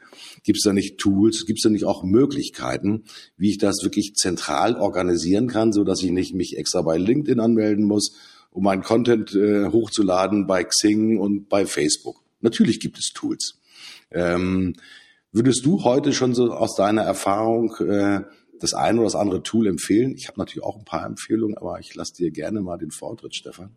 Gibt 0.44 0.58
es 0.58 0.64
da 0.64 0.72
nicht 0.72 0.98
Tools, 0.98 1.44
gibt 1.46 1.58
es 1.58 1.64
da 1.64 1.70
nicht 1.70 1.84
auch 1.84 2.04
Möglichkeiten, 2.04 3.04
wie 3.36 3.50
ich 3.50 3.58
das 3.58 3.82
wirklich 3.82 4.14
zentral 4.14 4.76
organisieren 4.76 5.48
kann, 5.48 5.72
so 5.72 5.82
dass 5.82 6.02
ich 6.02 6.12
nicht 6.12 6.34
mich 6.34 6.56
extra 6.56 6.82
bei 6.82 6.96
LinkedIn 6.96 7.40
anmelden 7.40 7.84
muss, 7.84 8.14
um 8.52 8.64
meinen 8.64 8.82
Content 8.82 9.34
äh, 9.34 9.66
hochzuladen 9.66 10.46
bei 10.46 10.64
Xing 10.64 11.18
und 11.18 11.48
bei 11.48 11.66
Facebook. 11.66 12.22
Natürlich 12.40 12.80
gibt 12.80 12.98
es 12.98 13.12
Tools. 13.12 13.60
Ähm, 14.10 14.74
würdest 15.32 15.64
du 15.64 15.84
heute 15.84 16.12
schon 16.12 16.34
so 16.34 16.52
aus 16.52 16.76
deiner 16.76 17.02
Erfahrung 17.02 17.74
äh, 17.78 18.20
das 18.60 18.74
eine 18.74 18.98
oder 18.98 19.06
das 19.06 19.14
andere 19.14 19.42
Tool 19.42 19.66
empfehlen? 19.66 20.14
Ich 20.14 20.28
habe 20.28 20.38
natürlich 20.38 20.64
auch 20.64 20.76
ein 20.76 20.84
paar 20.84 21.06
Empfehlungen, 21.06 21.56
aber 21.56 21.80
ich 21.80 21.94
lasse 21.94 22.14
dir 22.14 22.30
gerne 22.30 22.60
mal 22.60 22.76
den 22.76 22.90
Vortritt, 22.90 23.34
Stefan. 23.34 23.70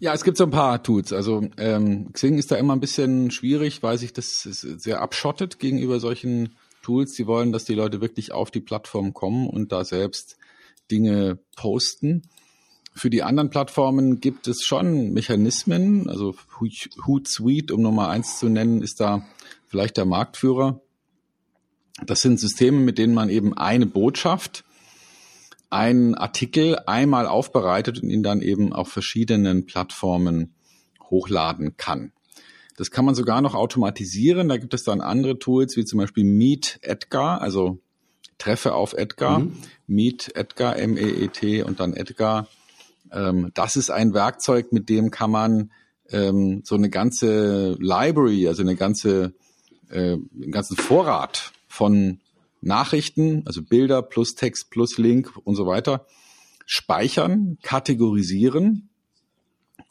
Ja, 0.00 0.12
es 0.12 0.24
gibt 0.24 0.36
so 0.36 0.44
ein 0.44 0.50
paar 0.50 0.82
Tools. 0.82 1.12
Also 1.12 1.46
ähm, 1.56 2.12
Xing 2.12 2.36
ist 2.38 2.50
da 2.50 2.56
immer 2.56 2.74
ein 2.74 2.80
bisschen 2.80 3.30
schwierig, 3.30 3.82
weil 3.82 3.98
sich 3.98 4.12
das 4.12 4.42
sehr 4.42 5.00
abschottet 5.00 5.58
gegenüber 5.58 6.00
solchen 6.00 6.56
Tools. 6.82 7.12
Die 7.14 7.26
wollen, 7.26 7.52
dass 7.52 7.64
die 7.64 7.74
Leute 7.74 8.00
wirklich 8.00 8.32
auf 8.32 8.50
die 8.50 8.60
Plattform 8.60 9.14
kommen 9.14 9.48
und 9.48 9.70
da 9.70 9.84
selbst 9.84 10.36
Dinge 10.90 11.38
posten. 11.56 12.22
Für 12.96 13.10
die 13.10 13.24
anderen 13.24 13.50
Plattformen 13.50 14.20
gibt 14.20 14.46
es 14.46 14.62
schon 14.62 15.12
Mechanismen. 15.12 16.08
Also 16.08 16.34
Hootsuite, 16.60 17.74
um 17.74 17.82
Nummer 17.82 18.08
eins 18.08 18.38
zu 18.38 18.48
nennen, 18.48 18.82
ist 18.82 19.00
da 19.00 19.26
vielleicht 19.66 19.96
der 19.96 20.04
Marktführer. 20.04 20.80
Das 22.06 22.22
sind 22.22 22.38
Systeme, 22.38 22.78
mit 22.78 22.98
denen 22.98 23.12
man 23.12 23.30
eben 23.30 23.56
eine 23.56 23.86
Botschaft, 23.86 24.64
einen 25.70 26.14
Artikel 26.14 26.78
einmal 26.86 27.26
aufbereitet 27.26 28.00
und 28.00 28.10
ihn 28.10 28.22
dann 28.22 28.40
eben 28.40 28.72
auf 28.72 28.88
verschiedenen 28.88 29.66
Plattformen 29.66 30.54
hochladen 31.10 31.76
kann. 31.76 32.12
Das 32.76 32.92
kann 32.92 33.04
man 33.04 33.16
sogar 33.16 33.40
noch 33.40 33.54
automatisieren. 33.54 34.48
Da 34.48 34.56
gibt 34.56 34.74
es 34.74 34.84
dann 34.84 35.00
andere 35.00 35.38
Tools, 35.38 35.76
wie 35.76 35.84
zum 35.84 35.98
Beispiel 35.98 36.24
Meet 36.24 36.78
Edgar, 36.82 37.40
also 37.40 37.78
Treffe 38.38 38.74
auf 38.74 38.92
Edgar, 38.92 39.40
mhm. 39.40 39.56
Meet 39.88 40.36
Edgar, 40.36 40.76
M-E-E-T 40.76 41.62
und 41.62 41.80
dann 41.80 41.94
Edgar 41.94 42.48
ähm, 43.14 43.52
das 43.54 43.76
ist 43.76 43.90
ein 43.90 44.12
Werkzeug, 44.12 44.72
mit 44.72 44.88
dem 44.88 45.10
kann 45.10 45.30
man 45.30 45.70
ähm, 46.10 46.62
so 46.64 46.74
eine 46.74 46.90
ganze 46.90 47.76
Library, 47.78 48.48
also 48.48 48.62
eine 48.62 48.76
ganze, 48.76 49.34
äh, 49.88 50.14
einen 50.14 50.50
ganzen 50.50 50.76
Vorrat 50.76 51.52
von 51.68 52.20
Nachrichten, 52.60 53.42
also 53.46 53.62
Bilder 53.62 54.02
plus 54.02 54.34
Text 54.34 54.70
plus 54.70 54.98
Link 54.98 55.32
und 55.44 55.54
so 55.54 55.66
weiter, 55.66 56.06
speichern, 56.66 57.58
kategorisieren 57.62 58.88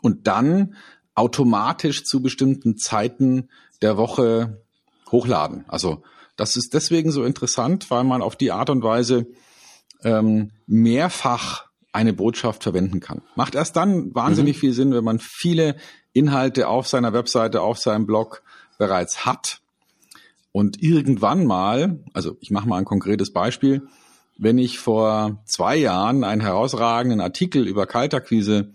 und 0.01 0.27
dann 0.27 0.75
automatisch 1.15 2.03
zu 2.03 2.21
bestimmten 2.21 2.77
Zeiten 2.77 3.49
der 3.81 3.97
Woche 3.97 4.63
hochladen. 5.11 5.65
Also 5.67 6.03
das 6.35 6.55
ist 6.55 6.73
deswegen 6.73 7.11
so 7.11 7.23
interessant, 7.23 7.89
weil 7.91 8.03
man 8.03 8.21
auf 8.21 8.35
die 8.35 8.51
Art 8.51 8.69
und 8.69 8.83
Weise 8.83 9.27
ähm, 10.03 10.51
mehrfach 10.65 11.67
eine 11.93 12.13
Botschaft 12.13 12.63
verwenden 12.63 12.99
kann. 12.99 13.21
Macht 13.35 13.55
erst 13.55 13.75
dann 13.75 14.13
wahnsinnig 14.13 14.57
mhm. 14.57 14.59
viel 14.59 14.73
Sinn, 14.73 14.93
wenn 14.93 15.03
man 15.03 15.19
viele 15.19 15.77
Inhalte 16.11 16.67
auf 16.67 16.87
seiner 16.87 17.13
Webseite, 17.13 17.61
auf 17.61 17.77
seinem 17.77 18.05
Blog 18.05 18.43
bereits 18.77 19.25
hat 19.25 19.61
und 20.51 20.81
irgendwann 20.83 21.45
mal, 21.45 21.99
also 22.13 22.37
ich 22.41 22.51
mache 22.51 22.67
mal 22.67 22.77
ein 22.77 22.85
konkretes 22.85 23.31
Beispiel, 23.31 23.87
wenn 24.37 24.57
ich 24.57 24.79
vor 24.79 25.41
zwei 25.45 25.75
Jahren 25.75 26.23
einen 26.23 26.41
herausragenden 26.41 27.21
Artikel 27.21 27.67
über 27.67 27.85
Kaltakquise 27.85 28.71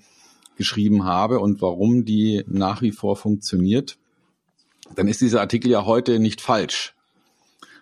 geschrieben 0.57 1.05
habe 1.05 1.41
und 1.41 1.61
warum 1.63 2.05
die 2.05 2.45
nach 2.47 2.83
wie 2.83 2.93
vor 2.93 3.17
funktioniert, 3.17 3.97
dann 4.95 5.09
ist 5.09 5.21
dieser 5.21 5.41
Artikel 5.41 5.71
ja 5.71 5.85
heute 5.85 6.19
nicht 6.19 6.41
falsch. 6.41 6.95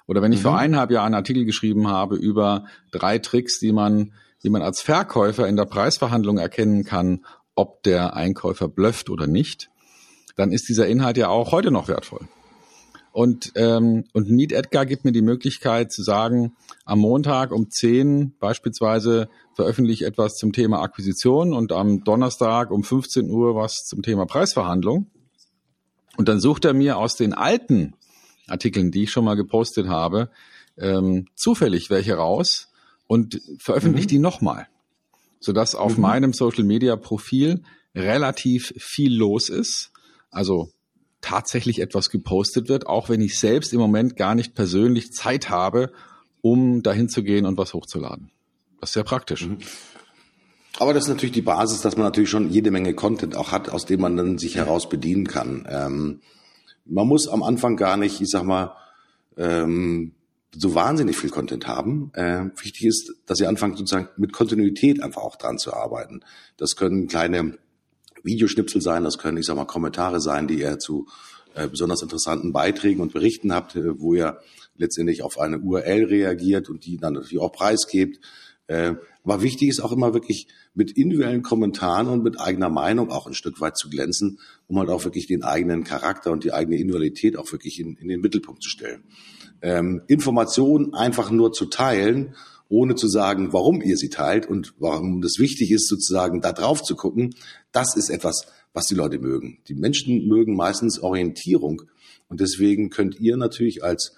Oder 0.06 0.22
wenn 0.22 0.32
ich 0.32 0.40
mhm. 0.40 0.44
vor 0.44 0.58
eineinhalb 0.58 0.90
Jahren 0.90 1.06
einen 1.06 1.14
Artikel 1.14 1.44
geschrieben 1.44 1.88
habe 1.88 2.16
über 2.16 2.66
drei 2.92 3.18
Tricks, 3.18 3.58
die 3.58 3.72
man, 3.72 4.12
die 4.46 4.50
man 4.50 4.62
als 4.62 4.80
Verkäufer 4.80 5.48
in 5.48 5.56
der 5.56 5.64
Preisverhandlung 5.64 6.38
erkennen 6.38 6.84
kann, 6.84 7.26
ob 7.56 7.82
der 7.82 8.14
Einkäufer 8.14 8.68
blufft 8.68 9.10
oder 9.10 9.26
nicht, 9.26 9.70
dann 10.36 10.52
ist 10.52 10.68
dieser 10.68 10.86
Inhalt 10.86 11.16
ja 11.16 11.28
auch 11.28 11.50
heute 11.50 11.72
noch 11.72 11.88
wertvoll. 11.88 12.28
Und, 13.10 13.50
ähm, 13.56 14.04
und 14.12 14.30
Meet 14.30 14.52
Edgar 14.52 14.86
gibt 14.86 15.04
mir 15.04 15.10
die 15.10 15.22
Möglichkeit 15.22 15.90
zu 15.90 16.04
sagen, 16.04 16.54
am 16.84 17.00
Montag 17.00 17.50
um 17.50 17.70
10 17.70 18.36
beispielsweise 18.38 19.28
veröffentliche 19.54 20.04
ich 20.04 20.08
etwas 20.08 20.36
zum 20.36 20.52
Thema 20.52 20.80
Akquisition 20.80 21.52
und 21.52 21.72
am 21.72 22.04
Donnerstag 22.04 22.70
um 22.70 22.84
15 22.84 23.28
Uhr 23.28 23.56
was 23.56 23.84
zum 23.84 24.02
Thema 24.02 24.26
Preisverhandlung. 24.26 25.10
Und 26.16 26.28
dann 26.28 26.38
sucht 26.38 26.64
er 26.64 26.72
mir 26.72 26.98
aus 26.98 27.16
den 27.16 27.32
alten 27.32 27.94
Artikeln, 28.46 28.92
die 28.92 29.04
ich 29.04 29.10
schon 29.10 29.24
mal 29.24 29.34
gepostet 29.34 29.88
habe, 29.88 30.30
ähm, 30.78 31.26
zufällig 31.34 31.90
welche 31.90 32.14
raus 32.14 32.68
und 33.06 33.40
veröffentlicht 33.58 34.08
mhm. 34.10 34.14
die 34.14 34.18
nochmal, 34.18 34.68
sodass 35.40 35.74
auf 35.74 35.96
mhm. 35.96 36.02
meinem 36.02 36.32
Social 36.32 36.64
Media 36.64 36.96
Profil 36.96 37.62
relativ 37.94 38.72
viel 38.78 39.14
los 39.14 39.48
ist. 39.48 39.90
Also 40.30 40.70
tatsächlich 41.20 41.80
etwas 41.80 42.10
gepostet 42.10 42.68
wird, 42.68 42.86
auch 42.86 43.08
wenn 43.08 43.20
ich 43.20 43.38
selbst 43.38 43.72
im 43.72 43.80
Moment 43.80 44.16
gar 44.16 44.34
nicht 44.34 44.54
persönlich 44.54 45.12
Zeit 45.12 45.50
habe, 45.50 45.92
um 46.42 46.82
dahin 46.82 47.08
zu 47.08 47.22
gehen 47.22 47.46
und 47.46 47.58
was 47.58 47.74
hochzuladen. 47.74 48.30
Das 48.80 48.90
ist 48.90 48.94
sehr 48.94 49.04
praktisch. 49.04 49.46
Mhm. 49.46 49.58
Aber 50.78 50.92
das 50.92 51.04
ist 51.04 51.08
natürlich 51.08 51.32
die 51.32 51.42
Basis, 51.42 51.80
dass 51.80 51.96
man 51.96 52.04
natürlich 52.04 52.28
schon 52.28 52.50
jede 52.50 52.70
Menge 52.70 52.94
Content 52.94 53.34
auch 53.36 53.50
hat, 53.50 53.70
aus 53.70 53.86
dem 53.86 54.00
man 54.00 54.16
dann 54.16 54.38
sich 54.38 54.56
heraus 54.56 54.88
bedienen 54.88 55.26
kann. 55.26 55.66
Ähm, 55.68 56.20
man 56.84 57.08
muss 57.08 57.28
am 57.28 57.42
Anfang 57.42 57.76
gar 57.76 57.96
nicht, 57.96 58.20
ich 58.20 58.28
sag 58.28 58.44
mal, 58.44 58.76
ähm, 59.38 60.12
so 60.54 60.74
wahnsinnig 60.74 61.16
viel 61.16 61.30
Content 61.30 61.66
haben. 61.66 62.10
Äh, 62.14 62.46
wichtig 62.56 62.86
ist, 62.86 63.14
dass 63.26 63.40
ihr 63.40 63.48
anfangt 63.48 63.78
sozusagen 63.78 64.08
mit 64.16 64.32
Kontinuität 64.32 65.02
einfach 65.02 65.22
auch 65.22 65.36
dran 65.36 65.58
zu 65.58 65.72
arbeiten. 65.74 66.20
Das 66.56 66.76
können 66.76 67.08
kleine 67.08 67.58
Videoschnipsel 68.22 68.80
sein, 68.80 69.04
das 69.04 69.18
können, 69.18 69.38
ich 69.38 69.46
sag 69.46 69.56
mal, 69.56 69.66
Kommentare 69.66 70.20
sein, 70.20 70.48
die 70.48 70.60
ihr 70.60 70.78
zu 70.78 71.06
äh, 71.54 71.68
besonders 71.68 72.02
interessanten 72.02 72.52
Beiträgen 72.52 73.00
und 73.00 73.12
Berichten 73.12 73.52
habt, 73.52 73.76
äh, 73.76 73.98
wo 73.98 74.14
ihr 74.14 74.38
letztendlich 74.76 75.22
auf 75.22 75.38
eine 75.38 75.58
URL 75.58 76.04
reagiert 76.04 76.68
und 76.68 76.84
die 76.84 76.98
dann 76.98 77.14
natürlich 77.14 77.38
auch 77.38 77.52
preisgebt. 77.52 78.20
Äh, 78.68 78.94
aber 79.22 79.42
wichtig 79.42 79.68
ist 79.68 79.80
auch 79.80 79.92
immer 79.92 80.14
wirklich 80.14 80.48
mit 80.74 80.92
individuellen 80.92 81.42
Kommentaren 81.42 82.08
und 82.08 82.22
mit 82.22 82.40
eigener 82.40 82.68
Meinung 82.68 83.10
auch 83.10 83.26
ein 83.26 83.34
Stück 83.34 83.60
weit 83.60 83.76
zu 83.76 83.88
glänzen, 83.88 84.38
um 84.66 84.78
halt 84.78 84.88
auch 84.88 85.04
wirklich 85.04 85.26
den 85.26 85.42
eigenen 85.42 85.84
Charakter 85.84 86.32
und 86.32 86.44
die 86.44 86.52
eigene 86.52 86.76
Individualität 86.76 87.36
auch 87.36 87.50
wirklich 87.52 87.78
in, 87.80 87.96
in 87.96 88.08
den 88.08 88.20
Mittelpunkt 88.20 88.62
zu 88.62 88.68
stellen. 88.68 89.04
Ähm, 89.62 90.02
Informationen 90.08 90.94
einfach 90.94 91.30
nur 91.30 91.52
zu 91.52 91.66
teilen 91.66 92.34
ohne 92.68 92.94
zu 92.94 93.08
sagen, 93.08 93.52
warum 93.52 93.80
ihr 93.80 93.96
sie 93.96 94.08
teilt 94.08 94.46
und 94.46 94.74
warum 94.78 95.20
das 95.20 95.38
wichtig 95.38 95.70
ist, 95.70 95.88
sozusagen 95.88 96.40
da 96.40 96.52
drauf 96.52 96.82
zu 96.82 96.96
gucken, 96.96 97.34
das 97.72 97.96
ist 97.96 98.10
etwas, 98.10 98.46
was 98.72 98.86
die 98.86 98.94
Leute 98.94 99.18
mögen. 99.18 99.58
Die 99.68 99.74
Menschen 99.74 100.26
mögen 100.26 100.56
meistens 100.56 100.98
Orientierung 100.98 101.82
und 102.28 102.40
deswegen 102.40 102.90
könnt 102.90 103.20
ihr 103.20 103.36
natürlich 103.36 103.84
als 103.84 104.14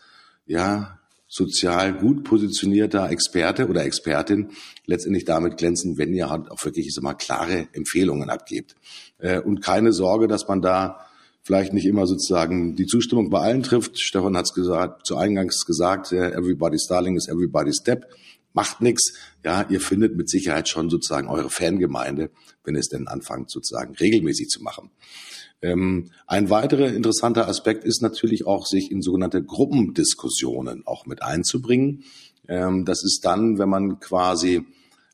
ja 0.47 0.98
sozial 1.29 1.93
gut 1.93 2.25
positionierter 2.25 3.11
Experte 3.11 3.69
oder 3.69 3.85
Expertin 3.85 4.49
letztendlich 4.87 5.25
damit 5.25 5.59
glänzen, 5.59 5.99
wenn 5.99 6.15
ihr 6.15 6.31
halt 6.31 6.51
auch 6.51 6.65
wirklich 6.65 6.87
ich 6.87 6.95
sag 6.95 7.05
mal, 7.05 7.15
klare 7.15 7.69
Empfehlungen 7.73 8.31
abgebt. 8.31 8.75
Äh, 9.19 9.41
und 9.41 9.61
keine 9.61 9.93
Sorge, 9.93 10.27
dass 10.27 10.49
man 10.49 10.63
da 10.63 11.01
vielleicht 11.43 11.73
nicht 11.73 11.87
immer 11.87 12.07
sozusagen 12.07 12.75
die 12.77 12.87
Zustimmung 12.87 13.31
bei 13.31 13.41
allen 13.41 13.63
trifft. 13.63 14.01
Stefan 14.01 14.37
hat 14.37 14.47
es 14.47 14.55
gesagt, 14.55 15.07
zu 15.07 15.17
Eingangs 15.17 15.65
gesagt, 15.67 16.13
äh, 16.13 16.33
everybody's 16.33 16.87
darling 16.87 17.17
is 17.17 17.29
everybody's 17.29 17.77
step 17.77 18.07
macht 18.53 18.81
nichts. 18.81 19.13
Ja, 19.45 19.67
ihr 19.69 19.81
findet 19.81 20.17
mit 20.17 20.29
Sicherheit 20.29 20.69
schon 20.69 20.91
sozusagen 20.91 21.29
eure 21.29 21.49
Fangemeinde, 21.49 22.31
wenn 22.65 22.75
es 22.75 22.89
denn 22.89 23.07
anfangt 23.07 23.51
sozusagen 23.51 23.95
regelmäßig 23.95 24.49
zu 24.49 24.63
machen. 24.63 24.91
Ähm, 25.61 26.11
ein 26.27 26.51
weiterer 26.51 26.89
interessanter 26.89 27.49
Aspekt 27.49 27.85
ist 27.85 28.01
natürlich 28.01 28.47
auch, 28.47 28.67
sich 28.67 28.91
in 28.91 29.03
sogenannte 29.03 29.43
Gruppendiskussionen 29.43 30.87
auch 30.87 31.07
mit 31.07 31.23
einzubringen. 31.23 32.05
Ähm, 32.47 32.85
das 32.85 33.05
ist 33.05 33.25
dann, 33.25 33.59
wenn 33.59 33.69
man 33.69 33.99
quasi 33.99 34.65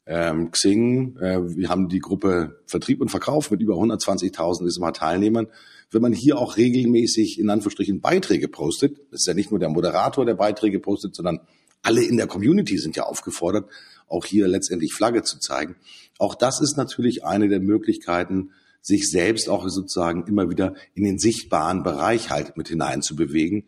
ähm, 0.06 0.50
Xing, 0.50 1.16
äh, 1.16 1.56
wir 1.56 1.70
haben 1.70 1.88
die 1.88 1.98
Gruppe 1.98 2.60
Vertrieb 2.66 3.00
und 3.00 3.10
Verkauf 3.10 3.50
mit 3.50 3.62
über 3.62 3.74
120.000 3.74 4.92
Teilnehmern. 4.92 5.46
Wenn 5.90 6.02
man 6.02 6.12
hier 6.12 6.38
auch 6.38 6.56
regelmäßig 6.56 7.38
in 7.38 7.48
Anführungsstrichen 7.48 8.00
Beiträge 8.00 8.48
postet, 8.48 8.98
das 9.10 9.20
ist 9.20 9.26
ja 9.26 9.34
nicht 9.34 9.50
nur 9.50 9.60
der 9.60 9.70
Moderator, 9.70 10.26
der 10.26 10.34
Beiträge 10.34 10.78
postet, 10.80 11.14
sondern 11.14 11.40
alle 11.82 12.02
in 12.02 12.16
der 12.16 12.26
Community 12.26 12.78
sind 12.78 12.96
ja 12.96 13.04
aufgefordert, 13.04 13.70
auch 14.08 14.24
hier 14.24 14.48
letztendlich 14.48 14.92
Flagge 14.92 15.22
zu 15.22 15.38
zeigen. 15.38 15.76
Auch 16.18 16.34
das 16.34 16.60
ist 16.60 16.76
natürlich 16.76 17.24
eine 17.24 17.48
der 17.48 17.60
Möglichkeiten, 17.60 18.50
sich 18.84 19.10
selbst 19.10 19.48
auch 19.48 19.66
sozusagen 19.68 20.26
immer 20.26 20.50
wieder 20.50 20.74
in 20.94 21.04
den 21.04 21.18
sichtbaren 21.18 21.82
Bereich 21.82 22.30
halt 22.30 22.56
mit 22.58 22.68
hineinzubewegen, 22.68 23.64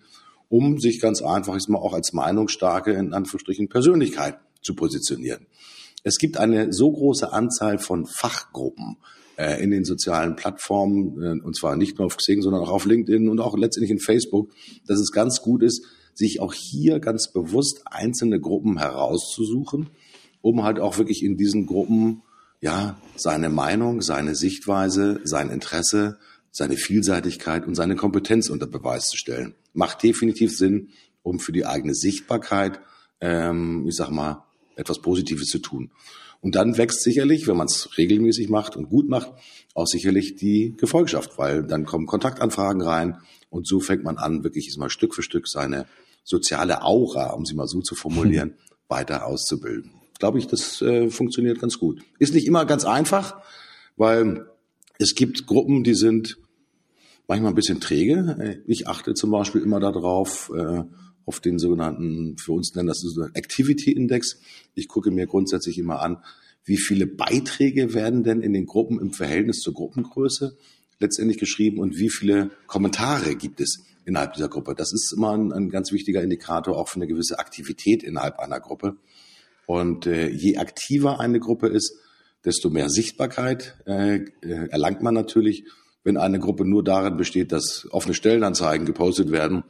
um 0.49 0.79
sich 0.79 1.01
ganz 1.01 1.23
einfach 1.23 1.57
ist 1.57 1.69
mal 1.69 1.79
auch 1.79 1.95
als 1.95 2.13
meinungsstarke, 2.13 2.93
in 2.93 3.15
Anführungsstrichen, 3.15 3.69
Persönlichkeit 3.69 4.39
zu 4.61 4.75
positionieren. 4.75 5.47
Es 6.05 6.19
gibt 6.19 6.37
eine 6.37 6.73
so 6.73 6.93
große 6.93 7.33
Anzahl 7.33 7.79
von 7.79 8.07
Fachgruppen 8.07 8.99
äh, 9.39 9.63
in 9.63 9.71
den 9.71 9.85
sozialen 9.85 10.37
Plattformen, 10.37 11.23
äh, 11.23 11.43
und 11.43 11.57
zwar 11.57 11.77
nicht 11.77 11.99
nur 11.99 12.07
auf 12.07 12.19
Xing, 12.19 12.43
sondern 12.43 12.63
auch 12.63 12.71
auf 12.71 12.85
LinkedIn 12.85 13.31
und 13.31 13.41
auch 13.41 13.57
letztendlich 13.57 13.91
in 13.91 13.99
Facebook, 13.99 14.51
dass 14.87 15.01
es 15.01 15.13
ganz 15.13 15.41
gut 15.41 15.63
ist, 15.63 15.87
sich 16.13 16.41
auch 16.41 16.53
hier 16.53 17.01
ganz 17.01 17.33
bewusst 17.33 17.83
einzelne 17.87 18.39
Gruppen 18.39 18.79
herauszusuchen, 18.79 19.89
um 20.43 20.63
halt 20.63 20.79
auch 20.79 20.99
wirklich 20.99 21.23
in 21.23 21.39
diesen 21.39 21.65
Gruppen 21.65 22.23
ja 22.61 23.01
seine 23.17 23.49
Meinung, 23.49 24.03
seine 24.03 24.35
Sichtweise, 24.35 25.21
sein 25.25 25.51
Interesse, 25.51 26.19
seine 26.51 26.77
Vielseitigkeit 26.77 27.67
und 27.67 27.75
seine 27.75 27.97
Kompetenz 27.97 28.49
unter 28.49 28.67
Beweis 28.67 29.07
zu 29.07 29.17
stellen. 29.17 29.55
Macht 29.73 30.03
definitiv 30.03 30.57
Sinn, 30.57 30.89
um 31.23 31.39
für 31.39 31.53
die 31.53 31.67
eigene 31.67 31.95
Sichtbarkeit, 31.95 32.81
ähm, 33.21 33.85
ich 33.87 33.97
sag 33.97 34.11
mal, 34.11 34.45
etwas 34.77 35.01
Positives 35.01 35.49
zu 35.49 35.59
tun. 35.59 35.91
Und 36.41 36.55
dann 36.55 36.79
wächst 36.79 37.03
sicherlich, 37.03 37.47
wenn 37.47 37.57
man 37.57 37.67
es 37.67 37.97
regelmäßig 37.99 38.49
macht 38.49 38.77
und 38.77 38.89
gut 38.89 39.09
macht, 39.09 39.33
auch 39.75 39.87
sicherlich 39.87 40.37
die 40.37 40.75
Gefolgschaft, 40.77 41.39
weil 41.39 41.63
dann 41.65 41.85
kommen 41.85 42.07
Kontaktanfragen 42.07 42.83
rein 42.83 43.19
und 43.51 43.67
so 43.67 43.81
fängt 43.81 44.05
man 44.05 44.17
an, 44.17 44.45
wirklich 44.45 44.75
mal 44.79 44.91
Stück 44.91 45.15
für 45.15 45.23
Stück 45.23 45.49
seine 45.49 45.87
soziale 46.25 46.83
Aura, 46.83 47.33
um 47.33 47.45
sie 47.45 47.55
mal 47.55 47.69
so 47.69 47.81
zu 47.81 47.95
formulieren, 47.95 48.55
weiter 48.89 49.27
auszubilden. 49.27 49.93
Glaube 50.19 50.39
ich, 50.39 50.47
das 50.47 50.81
äh, 50.83 51.11
funktioniert 51.11 51.61
ganz 51.61 51.79
gut. 51.79 52.03
Ist 52.19 52.35
nicht 52.35 52.47
immer 52.47 52.65
ganz 52.65 52.85
einfach, 52.85 53.43
weil 53.97 54.47
es 54.99 55.15
gibt 55.15 55.47
Gruppen, 55.47 55.85
die 55.85 55.95
sind 55.95 56.39
manchmal 57.29 57.53
ein 57.53 57.57
bisschen 57.57 57.81
träge. 57.81 58.63
Ich 58.67 58.89
achte 58.89 59.15
zum 59.15 59.31
Beispiel 59.31 59.63
immer 59.63 59.81
darauf, 59.81 60.51
äh, 60.57 60.85
auf 61.27 61.41
den 61.41 61.59
sogenannten, 61.59 62.39
für 62.39 62.53
uns 62.53 62.75
nennen 62.75 62.87
das 62.87 63.05
Activity 63.35 63.93
Index. 63.93 64.41
Ich 64.75 64.89
gucke 64.89 65.11
mir 65.11 65.27
grundsätzlich 65.27 65.77
immer 65.77 66.01
an, 66.01 66.19
wie 66.65 66.79
viele 66.79 67.07
Beiträge 67.07 67.95
werden 67.95 68.23
denn 68.23 68.41
in 68.41 68.53
den 68.53 68.67
Gruppen 68.67 69.01
im 69.01 69.13
Verhältnis 69.13 69.61
zur 69.61 69.75
Gruppengröße 69.75 70.57
letztendlich 70.99 71.39
geschrieben 71.39 71.79
und 71.79 71.99
wie 71.99 72.11
viele 72.11 72.51
Kommentare 72.67 73.35
gibt 73.35 73.61
es 73.61 73.85
innerhalb 74.05 74.35
dieser 74.35 74.49
Gruppe. 74.49 74.75
Das 74.75 74.93
ist 74.93 75.13
immer 75.13 75.33
ein, 75.33 75.53
ein 75.53 75.69
ganz 75.69 75.93
wichtiger 75.93 76.23
Indikator 76.23 76.77
auch 76.77 76.89
für 76.89 76.97
eine 76.97 77.09
gewisse 77.09 77.39
Aktivität 77.39 78.03
innerhalb 78.03 78.39
einer 78.39 78.61
Gruppe. 78.61 78.97
Und 79.67 80.07
äh, 80.07 80.29
je 80.29 80.57
aktiver 80.59 81.21
eine 81.21 81.41
Gruppe 81.41 81.67
ist, 81.67 81.99
desto 82.45 82.71
mehr 82.71 82.89
Sichtbarkeit 82.89 83.77
äh, 83.87 84.17
äh, 84.43 84.69
erlangt 84.71 85.03
man 85.03 85.15
natürlich. 85.15 85.65
Wenn 86.05 86.17
eine 86.17 86.39
Gruppe 86.39 86.65
nur 86.65 86.85
darin 86.85 87.17
besteht, 87.17 87.51
dass 87.51 87.89
offene 87.91 88.15
Stellenanzeigen 88.15 88.87
gepostet 88.87 89.33
werden 89.33 89.65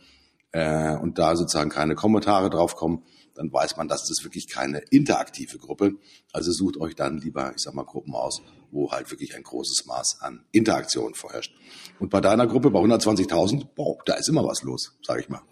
äh, 0.53 0.95
und 0.95 1.19
da 1.19 1.35
sozusagen 1.35 1.71
keine 1.71 1.95
Kommentare 1.95 2.51
draufkommen, 2.51 3.05
dann 3.35 3.53
weiß 3.53 3.77
man, 3.79 3.89
dass 3.89 4.07
das 4.07 4.23
wirklich 4.23 4.49
keine 4.49 4.83
interaktive 4.91 5.59
Gruppe. 5.59 5.93
Also 6.33 6.53
sucht 6.53 6.77
euch 6.79 6.95
dann 6.95 7.19
lieber, 7.19 7.53
ich 7.55 7.63
sag 7.63 7.75
mal, 7.75 7.85
Gruppen 7.85 8.15
aus, 8.15 8.43
wo 8.71 8.91
halt 8.91 9.11
wirklich 9.11 9.35
ein 9.35 9.43
großes 9.43 9.87
Maß 9.87 10.19
an 10.21 10.45
Interaktion 10.53 11.15
vorherrscht. 11.15 11.55
Und 11.99 12.11
bei 12.11 12.21
deiner 12.21 12.47
Gruppe, 12.47 12.71
bei 12.71 12.81
120.000, 12.81 13.69
boah, 13.75 13.97
da 14.05 14.15
ist 14.15 14.29
immer 14.29 14.45
was 14.45 14.63
los, 14.63 14.99
sage 15.03 15.21
ich 15.21 15.29
mal. 15.29 15.43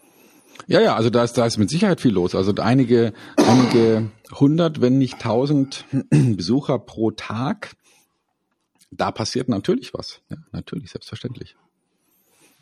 Ja, 0.67 0.81
ja, 0.81 0.97
also 0.97 1.11
da 1.11 1.25
ist, 1.25 1.37
da 1.37 1.47
ist 1.47 1.59
mit 1.59 1.71
Sicherheit 1.71 2.01
viel 2.01 2.13
los. 2.13 2.35
Also 2.35 2.55
einige, 2.57 3.13
einige 3.37 4.11
hundert, 4.33 4.81
wenn 4.81 4.99
nicht 4.99 5.21
tausend 5.21 5.85
Besucher 6.11 6.79
pro 6.79 7.11
Tag. 7.11 7.77
Da 8.91 9.11
passiert 9.11 9.49
natürlich 9.49 9.93
was. 9.93 10.21
Ja, 10.31 10.37
natürlich, 10.53 10.91
selbstverständlich. 10.91 11.57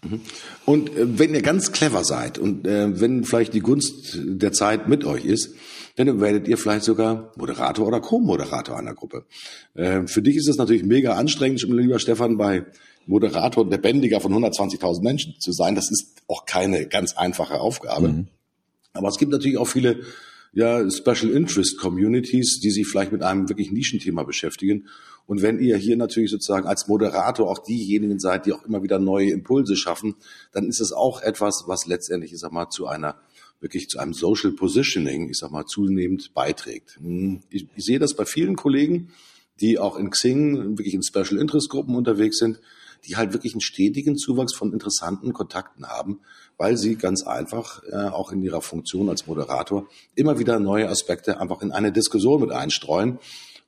Mhm. 0.05 0.21
Und 0.65 0.97
äh, 0.97 1.19
wenn 1.19 1.35
ihr 1.35 1.43
ganz 1.43 1.73
clever 1.73 2.05
seid 2.05 2.39
und 2.39 2.67
äh, 2.67 3.01
wenn 3.01 3.25
vielleicht 3.25 3.55
die 3.55 3.61
Gunst 3.61 4.19
der 4.21 4.53
Zeit 4.53 4.89
mit 4.89 5.05
euch 5.05 5.25
ist, 5.25 5.55
dann 5.97 6.21
werdet 6.21 6.49
ihr 6.49 6.59
vielleicht 6.59 6.85
sogar 6.85 7.33
Moderator 7.37 7.87
oder 7.87 8.01
Co-Moderator 8.01 8.77
einer 8.77 8.95
Gruppe. 8.95 9.27
Äh, 9.75 10.07
für 10.07 10.23
dich 10.23 10.37
ist 10.37 10.49
es 10.49 10.57
natürlich 10.57 10.83
mega 10.83 11.15
anstrengend, 11.15 11.63
lieber 11.63 11.99
Stefan, 11.99 12.37
bei 12.37 12.65
Moderator 13.07 13.65
und 13.65 13.71
Lebendiger 13.71 14.21
von 14.21 14.33
120.000 14.33 15.03
Menschen 15.03 15.35
zu 15.39 15.53
sein. 15.53 15.75
Das 15.75 15.91
ist 15.91 16.23
auch 16.29 16.47
keine 16.47 16.87
ganz 16.87 17.17
einfache 17.17 17.61
Aufgabe. 17.61 18.09
Mhm. 18.09 18.29
Aber 18.93 19.09
es 19.09 19.19
gibt 19.19 19.33
natürlich 19.33 19.59
auch 19.59 19.69
viele 19.69 20.01
ja, 20.53 20.89
Special 20.91 21.31
Interest 21.31 21.79
Communities, 21.79 22.61
die 22.61 22.71
sich 22.71 22.87
vielleicht 22.87 23.13
mit 23.13 23.23
einem 23.23 23.49
wirklich 23.49 23.73
Nischenthema 23.73 24.23
beschäftigen. 24.23 24.89
Und 25.27 25.41
wenn 25.41 25.59
ihr 25.61 25.77
hier 25.77 25.97
natürlich 25.97 26.31
sozusagen 26.31 26.67
als 26.67 26.89
Moderator 26.89 27.51
auch 27.51 27.61
diejenigen 27.61 28.19
seid, 28.19 28.47
die 28.47 28.53
auch 28.53 28.65
immer 28.65 28.83
wieder 28.83 28.99
neue 28.99 29.31
Impulse 29.31 29.77
schaffen, 29.77 30.17
dann 30.53 30.69
ist 30.69 30.81
es 30.81 30.93
auch 30.93 31.23
etwas, 31.23 31.65
was 31.67 31.87
letztendlich, 31.87 32.33
ich 32.33 32.41
sag 32.41 32.53
mal, 32.53 32.69
zu 32.69 32.87
einer 32.87 33.17
wirklich 33.61 33.89
zu 33.89 33.99
einem 33.99 34.13
Social 34.13 34.53
Positioning, 34.53 35.31
ich 35.31 35.39
sag 35.39 35.53
mal, 35.53 35.65
zunehmend 35.65 36.35
beiträgt. 36.35 36.99
Hm, 37.01 37.41
ich, 37.49 37.69
ich 37.77 37.85
sehe 37.85 38.01
das 38.01 38.15
bei 38.15 38.25
vielen 38.25 38.57
Kollegen, 38.57 39.11
die 39.61 39.79
auch 39.79 39.97
in 39.97 40.11
Xing 40.11 40.77
wirklich 40.77 40.95
in 40.95 41.03
Special 41.03 41.39
Interest 41.39 41.71
Gruppen 41.71 41.95
unterwegs 41.95 42.39
sind, 42.39 42.59
die 43.07 43.17
halt 43.17 43.33
wirklich 43.33 43.55
einen 43.55 43.61
stetigen 43.61 44.17
Zuwachs 44.17 44.55
von 44.55 44.73
interessanten 44.73 45.33
Kontakten 45.33 45.87
haben, 45.87 46.21
weil 46.57 46.77
sie 46.77 46.97
ganz 46.97 47.25
einfach 47.25 47.83
äh, 47.91 47.97
auch 47.97 48.33
in 48.33 48.43
ihrer 48.43 48.63
Funktion 48.63 49.09
als 49.09 49.27
Moderator 49.27 49.87
immer 50.15 50.39
wieder 50.39 50.61
neue 50.61 50.89
Aspekte 50.89 51.41
einfach 51.41 51.63
in 51.63 51.73
eine 51.73 51.93
Diskussion 51.93 52.41
mit 52.41 52.53
einstreuen, 52.53 53.19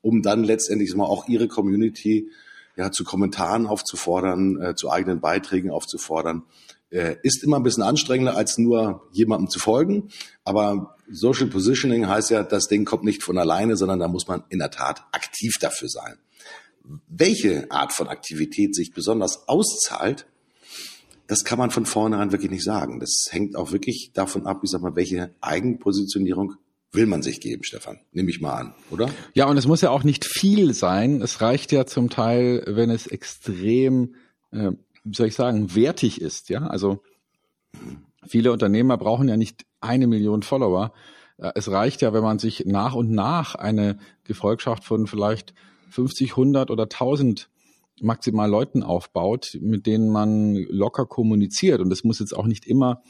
um 0.03 0.23
dann 0.23 0.45
letztendlich 0.45 0.95
mal 0.95 1.07
auch 1.07 1.29
ihre 1.29 1.49
Community 1.49 2.31
ja 2.77 2.91
zu 2.91 3.05
Kommentaren 3.05 3.67
aufzufordern, 3.67 4.61
äh, 4.61 4.75
zu 4.75 4.91
eigenen 4.91 5.21
Beiträgen 5.21 5.71
aufzufordern. 5.71 6.43
Äh, 6.91 7.17
ist 7.23 7.43
immer 7.43 7.57
ein 7.57 7.63
bisschen 7.65 7.83
anstrengender, 7.83 8.37
als 8.37 8.59
nur 8.59 9.09
jemandem 9.11 9.49
zu 9.49 9.59
folgen. 9.59 10.11
Aber 10.45 10.97
Social 11.11 11.47
Positioning 11.47 12.09
heißt 12.09 12.31
ja, 12.31 12.43
das 12.45 12.69
Ding 12.69 12.85
kommt 12.85 13.05
nicht 13.05 13.23
von 13.23 13.39
alleine, 13.39 13.77
sondern 13.77 13.99
da 13.99 14.07
muss 14.07 14.29
man 14.29 14.45
in 14.49 14.61
der 14.61 14.71
Tat 14.71 15.05
aktiv 15.13 15.55
dafür 15.61 15.89
sein 15.89 16.19
welche 17.09 17.71
Art 17.71 17.93
von 17.93 18.09
Aktivität 18.09 18.75
sich 18.75 18.93
besonders 18.93 19.49
auszahlt, 19.49 20.27
das 21.27 21.45
kann 21.45 21.59
man 21.59 21.71
von 21.71 21.87
vornherein 21.87 22.33
wirklich 22.33 22.51
nicht 22.51 22.65
sagen. 22.65 23.01
Das 23.01 23.29
hängt 23.31 23.57
auch 23.57 23.73
wirklich 23.73 24.11
davon 24.13 24.47
ab, 24.47 24.61
ich 24.63 24.71
sag 24.71 24.83
mal, 24.83 24.95
welche 24.95 25.35
Eigenpositionierung 25.41 26.57
will 26.93 27.07
man 27.07 27.23
sich 27.23 27.41
geben, 27.41 27.65
Stefan? 27.65 27.99
Nehme 28.13 28.31
ich 28.31 28.41
mal 28.41 28.55
an, 28.55 28.75
oder? 28.91 29.11
Ja, 29.33 29.47
und 29.47 29.57
es 29.57 29.67
muss 29.67 29.81
ja 29.81 29.91
auch 29.91 30.05
nicht 30.05 30.25
viel 30.25 30.75
sein. 30.75 31.23
Es 31.23 31.41
reicht 31.41 31.73
ja 31.73 31.87
zum 31.87 32.09
Teil, 32.09 32.63
wenn 32.67 32.91
es 32.91 33.07
extrem, 33.07 34.15
äh, 34.53 34.73
wie 35.03 35.15
soll 35.15 35.29
ich 35.29 35.35
sagen, 35.35 35.75
wertig 35.75 36.21
ist. 36.21 36.51
Ja, 36.51 36.67
also 36.67 37.03
viele 38.27 38.53
Unternehmer 38.53 38.97
brauchen 38.97 39.29
ja 39.29 39.37
nicht 39.37 39.65
eine 39.81 40.07
Million 40.07 40.43
Follower. 40.43 40.93
Äh, 41.39 41.53
es 41.55 41.69
reicht 41.71 42.03
ja, 42.03 42.13
wenn 42.13 42.23
man 42.23 42.39
sich 42.39 42.65
nach 42.67 42.95
und 42.95 43.11
nach 43.11 43.55
eine 43.55 43.99
Gefolgschaft 44.25 44.85
von 44.85 45.07
vielleicht 45.07 45.55
50, 45.95 46.33
100 46.33 46.71
oder 46.71 46.85
1000 46.85 47.49
maximal 48.01 48.51
Leuten 48.51 48.83
aufbaut, 48.83 49.57
mit 49.61 49.87
denen 49.87 50.11
man 50.11 50.55
locker 50.55 51.07
kommuniziert. 51.07 51.81
Und 51.81 51.91
das 51.91 52.03
muss 52.05 52.19
jetzt 52.19 52.37
auch 52.37 52.47
nicht 52.47 52.67
immer 52.67 53.03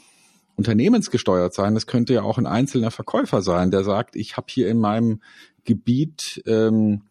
unternehmensgesteuert 0.55 1.53
sein. 1.53 1.73
Das 1.73 1.87
könnte 1.87 2.13
ja 2.13 2.21
auch 2.21 2.37
ein 2.37 2.45
einzelner 2.45 2.91
Verkäufer 2.91 3.41
sein, 3.41 3.71
der 3.71 3.83
sagt, 3.83 4.15
ich 4.15 4.37
habe 4.37 4.47
hier 4.49 4.69
in 4.69 4.79
meinem 4.79 5.21
Gebiet 5.63 6.43
ähm, 6.45 7.01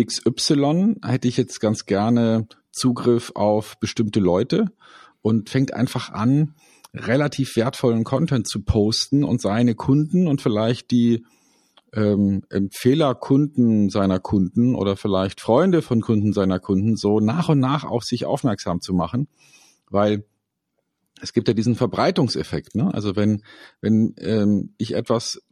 XY, 0.00 0.96
hätte 1.04 1.28
ich 1.28 1.36
jetzt 1.36 1.60
ganz 1.60 1.84
gerne 1.84 2.48
Zugriff 2.72 3.32
auf 3.34 3.78
bestimmte 3.78 4.20
Leute 4.20 4.72
und 5.20 5.50
fängt 5.50 5.74
einfach 5.74 6.10
an, 6.10 6.54
relativ 6.94 7.56
wertvollen 7.56 8.04
Content 8.04 8.48
zu 8.48 8.62
posten 8.62 9.24
und 9.24 9.40
seine 9.40 9.74
Kunden 9.74 10.26
und 10.26 10.40
vielleicht 10.40 10.90
die 10.90 11.24
ähm, 11.94 12.42
Empfehlerkunden 12.48 13.90
seiner 13.90 14.18
Kunden 14.18 14.74
oder 14.74 14.96
vielleicht 14.96 15.40
Freunde 15.40 15.82
von 15.82 16.00
Kunden 16.00 16.32
seiner 16.32 16.58
Kunden 16.58 16.96
so 16.96 17.20
nach 17.20 17.48
und 17.48 17.60
nach 17.60 17.84
auf 17.84 18.04
sich 18.04 18.24
aufmerksam 18.24 18.80
zu 18.80 18.94
machen, 18.94 19.28
weil 19.90 20.24
es 21.20 21.32
gibt 21.32 21.48
ja 21.48 21.54
diesen 21.54 21.76
Verbreitungseffekt. 21.76 22.74
Ne? 22.74 22.92
Also 22.92 23.14
wenn 23.14 23.42
wenn 23.80 24.14
ähm, 24.18 24.74
ich 24.78 24.94
etwas 24.94 25.42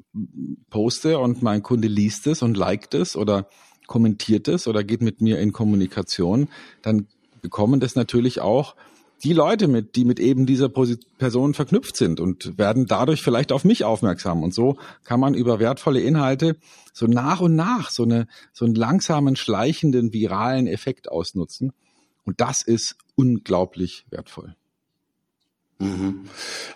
poste 0.71 1.19
und 1.19 1.43
mein 1.43 1.63
Kunde 1.63 1.89
liest 1.89 2.27
es 2.27 2.43
und 2.43 2.57
liked 2.57 2.95
es 2.95 3.17
oder 3.17 3.49
kommentiert 3.87 4.49
es 4.49 4.67
oder 4.67 4.83
geht 4.83 5.03
mit 5.03 5.21
mir 5.21 5.39
in 5.39 5.53
Kommunikation, 5.53 6.49
dann 6.83 7.07
bekommen 7.43 7.81
das 7.81 7.95
natürlich 7.95 8.41
auch 8.41 8.75
die 9.23 9.33
Leute 9.33 9.69
mit, 9.69 9.97
die 9.97 10.05
mit 10.05 10.19
eben 10.19 10.47
dieser 10.47 10.69
Person 10.69 11.55
verknüpft 11.55 11.97
sind 11.97 12.21
und 12.21 12.57
werden 12.59 12.87
dadurch 12.87 13.23
vielleicht 13.23 13.53
auf 13.53 13.65
mich 13.65 13.85
aufmerksam. 13.85 14.43
Und 14.43 14.55
so 14.55 14.79
kann 15.05 15.21
man 15.21 15.35
über 15.35 15.61
wertvolle 15.61 16.01
Inhalte 16.01 16.57
so 16.93 17.07
nach 17.07 17.41
und 17.41 17.55
nach 17.55 17.91
so 17.91 18.05
eine, 18.05 18.27
so 18.53 18.65
einen 18.65 18.75
langsamen, 18.75 19.37
schleichenden, 19.37 20.13
viralen 20.13 20.67
Effekt 20.67 21.11
ausnutzen. 21.11 21.73
Und 22.25 22.41
das 22.41 22.63
ist 22.63 22.97
unglaublich 23.15 24.07
wertvoll. 24.11 24.55
Mhm. 25.81 26.27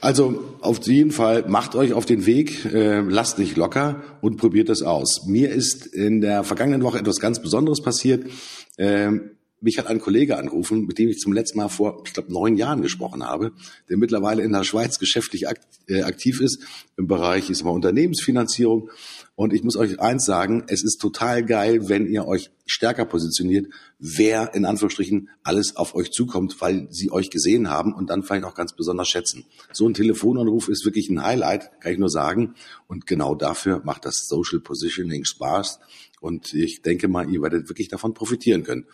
Also 0.01 0.43
auf 0.61 0.87
jeden 0.87 1.11
Fall 1.11 1.45
macht 1.47 1.75
euch 1.75 1.93
auf 1.93 2.07
den 2.07 2.25
Weg, 2.25 2.65
äh, 2.65 3.01
lasst 3.01 3.39
nicht 3.39 3.57
locker 3.57 4.03
und 4.23 4.39
probiert 4.39 4.71
es 4.71 4.83
aus. 4.83 5.27
Mir 5.27 5.51
ist 5.51 5.87
in 5.87 6.23
der 6.23 6.43
vergangenen 6.43 6.83
Woche 6.83 6.99
etwas 6.99 7.21
ganz 7.21 7.41
Besonderes 7.41 7.83
passiert. 7.83 8.27
Ähm, 8.79 9.31
mich 9.61 9.79
hat 9.79 9.87
ein 9.87 10.01
Kollege 10.01 10.37
angerufen, 10.37 10.87
mit 10.87 10.99
dem 10.99 11.09
ich 11.09 11.19
zum 11.19 11.33
letzten 11.33 11.59
Mal 11.59 11.69
vor, 11.69 12.03
ich 12.05 12.13
glaube, 12.13 12.33
neun 12.33 12.57
Jahren 12.57 12.83
gesprochen 12.83 13.25
habe, 13.25 13.53
der 13.89 13.97
mittlerweile 13.97 14.43
in 14.43 14.53
der 14.53 14.65
Schweiz 14.65 14.99
geschäftlich 14.99 15.47
äh, 15.87 16.03
aktiv 16.03 16.41
ist 16.41 16.63
im 16.97 17.09
Bereich 17.09 17.51
ist 17.51 17.65
mal 17.65 17.71
Unternehmensfinanzierung. 17.71 18.91
Und 19.35 19.53
ich 19.53 19.65
muss 19.65 19.77
euch 19.77 19.99
eins 19.99 20.25
sagen, 20.25 20.65
es 20.69 20.85
ist 20.85 21.01
total 21.01 21.45
geil, 21.45 21.89
wenn 21.89 22.07
ihr 22.07 22.25
euch 22.27 22.51
stärker 22.67 23.05
positioniert, 23.05 23.67
wer 23.99 24.55
in 24.55 24.65
Anführungsstrichen 24.65 25.29
alles 25.43 25.75
auf 25.77 25.97
euch 25.97 26.13
zukommt, 26.13 26.61
weil 26.61 26.87
sie 26.91 27.11
euch 27.11 27.31
gesehen 27.31 27.69
haben 27.69 27.93
und 27.93 28.11
dann 28.11 28.23
vielleicht 28.23 28.45
auch 28.45 28.55
ganz 28.55 28.77
besonders 28.77 29.09
schätzen. 29.09 29.45
So 29.73 29.89
ein 29.89 29.95
Telefonanruf 29.95 30.69
ist 30.69 30.85
wirklich 30.85 31.09
ein 31.11 31.23
Highlight, 31.23 31.81
kann 31.81 31.93
ich 31.93 31.99
nur 31.99 32.11
sagen. 32.11 32.55
Und 32.87 33.09
genau 33.09 33.35
dafür 33.35 33.83
macht 33.85 34.05
das 34.05 34.29
Social 34.29 34.61
Positioning 34.61 35.25
Spaß. 35.25 35.81
Und 36.25 36.55
ich 36.55 36.81
denke 36.81 37.07
mal, 37.07 37.29
ihr 37.29 37.43
werdet 37.43 37.69
wirklich 37.69 37.89
davon 37.89 38.15
profitieren 38.15 38.65
können. 38.65 38.87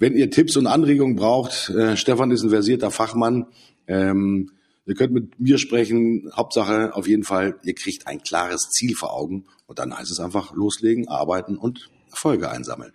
Wenn 0.00 0.16
ihr 0.16 0.28
Tipps 0.32 0.56
und 0.56 0.66
Anregungen 0.66 1.14
braucht, 1.14 1.70
äh, 1.70 1.96
Stefan 1.96 2.32
ist 2.32 2.42
ein 2.42 2.50
versierter 2.50 2.90
Fachmann. 2.90 3.46
Ähm, 3.86 4.50
ihr 4.84 4.96
könnt 4.96 5.12
mit 5.12 5.38
mir 5.38 5.58
sprechen. 5.58 6.32
Hauptsache 6.34 6.92
auf 6.96 7.06
jeden 7.06 7.22
Fall, 7.22 7.60
ihr 7.62 7.76
kriegt 7.76 8.08
ein 8.08 8.24
klares 8.24 8.70
Ziel 8.70 8.96
vor 8.96 9.14
Augen. 9.14 9.46
Und 9.66 9.78
dann 9.78 9.96
heißt 9.96 10.10
es 10.10 10.18
einfach 10.18 10.52
loslegen, 10.52 11.06
arbeiten 11.06 11.56
und 11.58 11.90
Erfolge 12.10 12.50
einsammeln. 12.50 12.92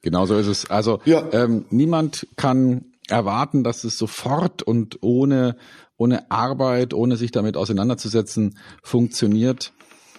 Genau 0.00 0.26
so 0.26 0.38
ist 0.38 0.46
es. 0.46 0.70
Also 0.70 1.00
ja. 1.06 1.28
ähm, 1.32 1.64
niemand 1.70 2.28
kann 2.36 2.84
erwarten, 3.08 3.64
dass 3.64 3.82
es 3.82 3.98
sofort 3.98 4.62
und 4.62 5.02
ohne, 5.02 5.56
ohne 5.96 6.30
Arbeit, 6.30 6.94
ohne 6.94 7.16
sich 7.16 7.32
damit 7.32 7.56
auseinanderzusetzen, 7.56 8.56
funktioniert. 8.84 9.72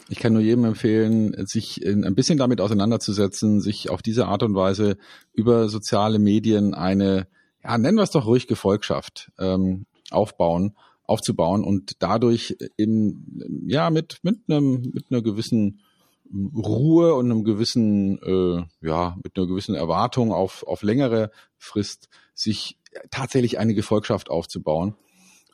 Ich 0.07 0.19
kann 0.19 0.33
nur 0.33 0.41
jedem 0.41 0.65
empfehlen, 0.65 1.33
sich 1.47 1.83
ein 1.85 2.13
bisschen 2.13 2.37
damit 2.37 2.61
auseinanderzusetzen, 2.61 3.59
sich 3.59 3.89
auf 3.89 4.01
diese 4.01 4.27
Art 4.27 4.43
und 4.43 4.53
Weise 4.53 4.97
über 5.33 5.67
soziale 5.67 6.19
Medien 6.19 6.75
eine, 6.75 7.27
ja, 7.63 7.77
nennen 7.77 7.97
wir 7.97 8.03
es 8.03 8.11
doch 8.11 8.27
ruhig 8.27 8.45
Gefolgschaft 8.45 9.31
ähm, 9.39 9.87
aufbauen, 10.11 10.75
aufzubauen 11.05 11.63
und 11.63 12.03
dadurch 12.03 12.55
in, 12.77 13.65
ja, 13.67 13.89
mit, 13.89 14.19
mit 14.21 14.41
einem, 14.47 14.91
mit 14.93 15.05
einer 15.09 15.23
gewissen 15.23 15.81
Ruhe 16.55 17.13
und 17.15 17.25
einem 17.31 17.43
gewissen, 17.43 18.19
äh, 18.21 18.63
ja, 18.87 19.17
mit 19.23 19.37
einer 19.37 19.47
gewissen 19.47 19.75
Erwartung 19.75 20.31
auf, 20.31 20.63
auf 20.67 20.83
längere 20.83 21.31
Frist 21.57 22.09
sich 22.33 22.77
tatsächlich 23.09 23.57
eine 23.59 23.73
Gefolgschaft 23.73 24.29
aufzubauen 24.29 24.95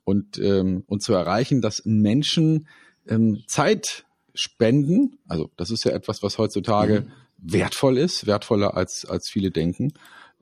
und, 0.04 0.40
ähm, 0.40 0.84
und 0.88 1.04
zu 1.04 1.14
erreichen, 1.14 1.62
dass 1.62 1.84
Menschen 1.86 2.68
ähm, 3.08 3.44
Zeit 3.48 4.06
spenden. 4.34 5.18
Also 5.28 5.52
das 5.58 5.72
ist 5.72 5.84
ja 5.84 5.92
etwas, 5.92 6.24
was 6.24 6.38
heutzutage 6.38 7.02
mhm. 7.02 7.54
wertvoll 7.54 7.98
ist, 7.98 8.26
wertvoller 8.28 8.76
als, 8.76 9.06
als 9.06 9.30
viele 9.30 9.52
denken. 9.52 9.94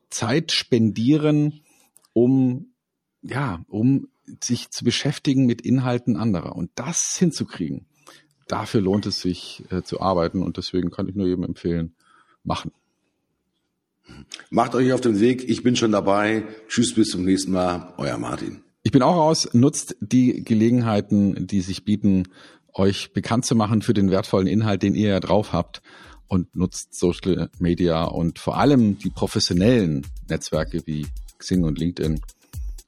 Zeit 0.09 0.51
spendieren, 0.51 1.61
um, 2.13 2.73
ja, 3.21 3.63
um 3.67 4.07
sich 4.43 4.69
zu 4.71 4.83
beschäftigen 4.83 5.45
mit 5.45 5.61
Inhalten 5.61 6.15
anderer 6.15 6.55
und 6.55 6.71
das 6.75 7.15
hinzukriegen. 7.17 7.85
Dafür 8.47 8.81
lohnt 8.81 9.05
es 9.05 9.21
sich 9.21 9.63
äh, 9.69 9.83
zu 9.83 10.01
arbeiten 10.01 10.41
und 10.41 10.57
deswegen 10.57 10.89
kann 10.89 11.07
ich 11.07 11.15
nur 11.15 11.27
jedem 11.27 11.43
empfehlen, 11.43 11.95
machen. 12.43 12.71
Macht 14.49 14.73
euch 14.73 14.91
auf 14.91 15.01
den 15.01 15.19
Weg. 15.19 15.47
Ich 15.47 15.61
bin 15.61 15.75
schon 15.75 15.91
dabei. 15.91 16.43
Tschüss, 16.67 16.95
bis 16.95 17.09
zum 17.09 17.25
nächsten 17.25 17.51
Mal. 17.51 17.93
Euer 17.97 18.17
Martin. 18.17 18.63
Ich 18.81 18.91
bin 18.91 19.03
auch 19.03 19.15
raus, 19.15 19.49
nutzt 19.53 19.97
die 19.99 20.43
Gelegenheiten, 20.43 21.45
die 21.45 21.61
sich 21.61 21.83
bieten, 21.83 22.29
euch 22.73 23.13
bekannt 23.13 23.45
zu 23.45 23.55
machen 23.55 23.81
für 23.81 23.93
den 23.93 24.11
wertvollen 24.11 24.47
Inhalt, 24.47 24.83
den 24.83 24.95
ihr 24.95 25.09
ja 25.09 25.19
drauf 25.19 25.53
habt 25.53 25.81
und 26.27 26.55
nutzt 26.55 26.93
Social 26.93 27.49
Media 27.59 28.03
und 28.03 28.39
vor 28.39 28.57
allem 28.57 28.97
die 28.97 29.09
professionellen 29.09 30.05
Netzwerke 30.29 30.81
wie 30.85 31.07
Xing 31.37 31.63
und 31.63 31.79
LinkedIn. 31.79 32.21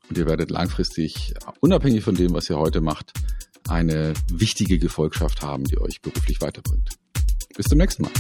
Und 0.10 0.18
ihr 0.18 0.28
werdet 0.28 0.52
langfristig, 0.52 1.34
unabhängig 1.60 2.04
von 2.04 2.16
dem, 2.16 2.34
was 2.34 2.50
ihr 2.50 2.58
heute 2.58 2.82
macht, 2.82 3.14
eine 3.68 4.14
wichtige 4.32 4.78
Gefolgschaft 4.78 5.42
haben, 5.42 5.64
die 5.64 5.80
euch 5.80 6.02
beruflich 6.02 6.42
weiterbringt. 6.42 6.90
Bis 7.56 7.66
zum 7.66 7.78
nächsten 7.78 8.04
Mal. 8.04 8.12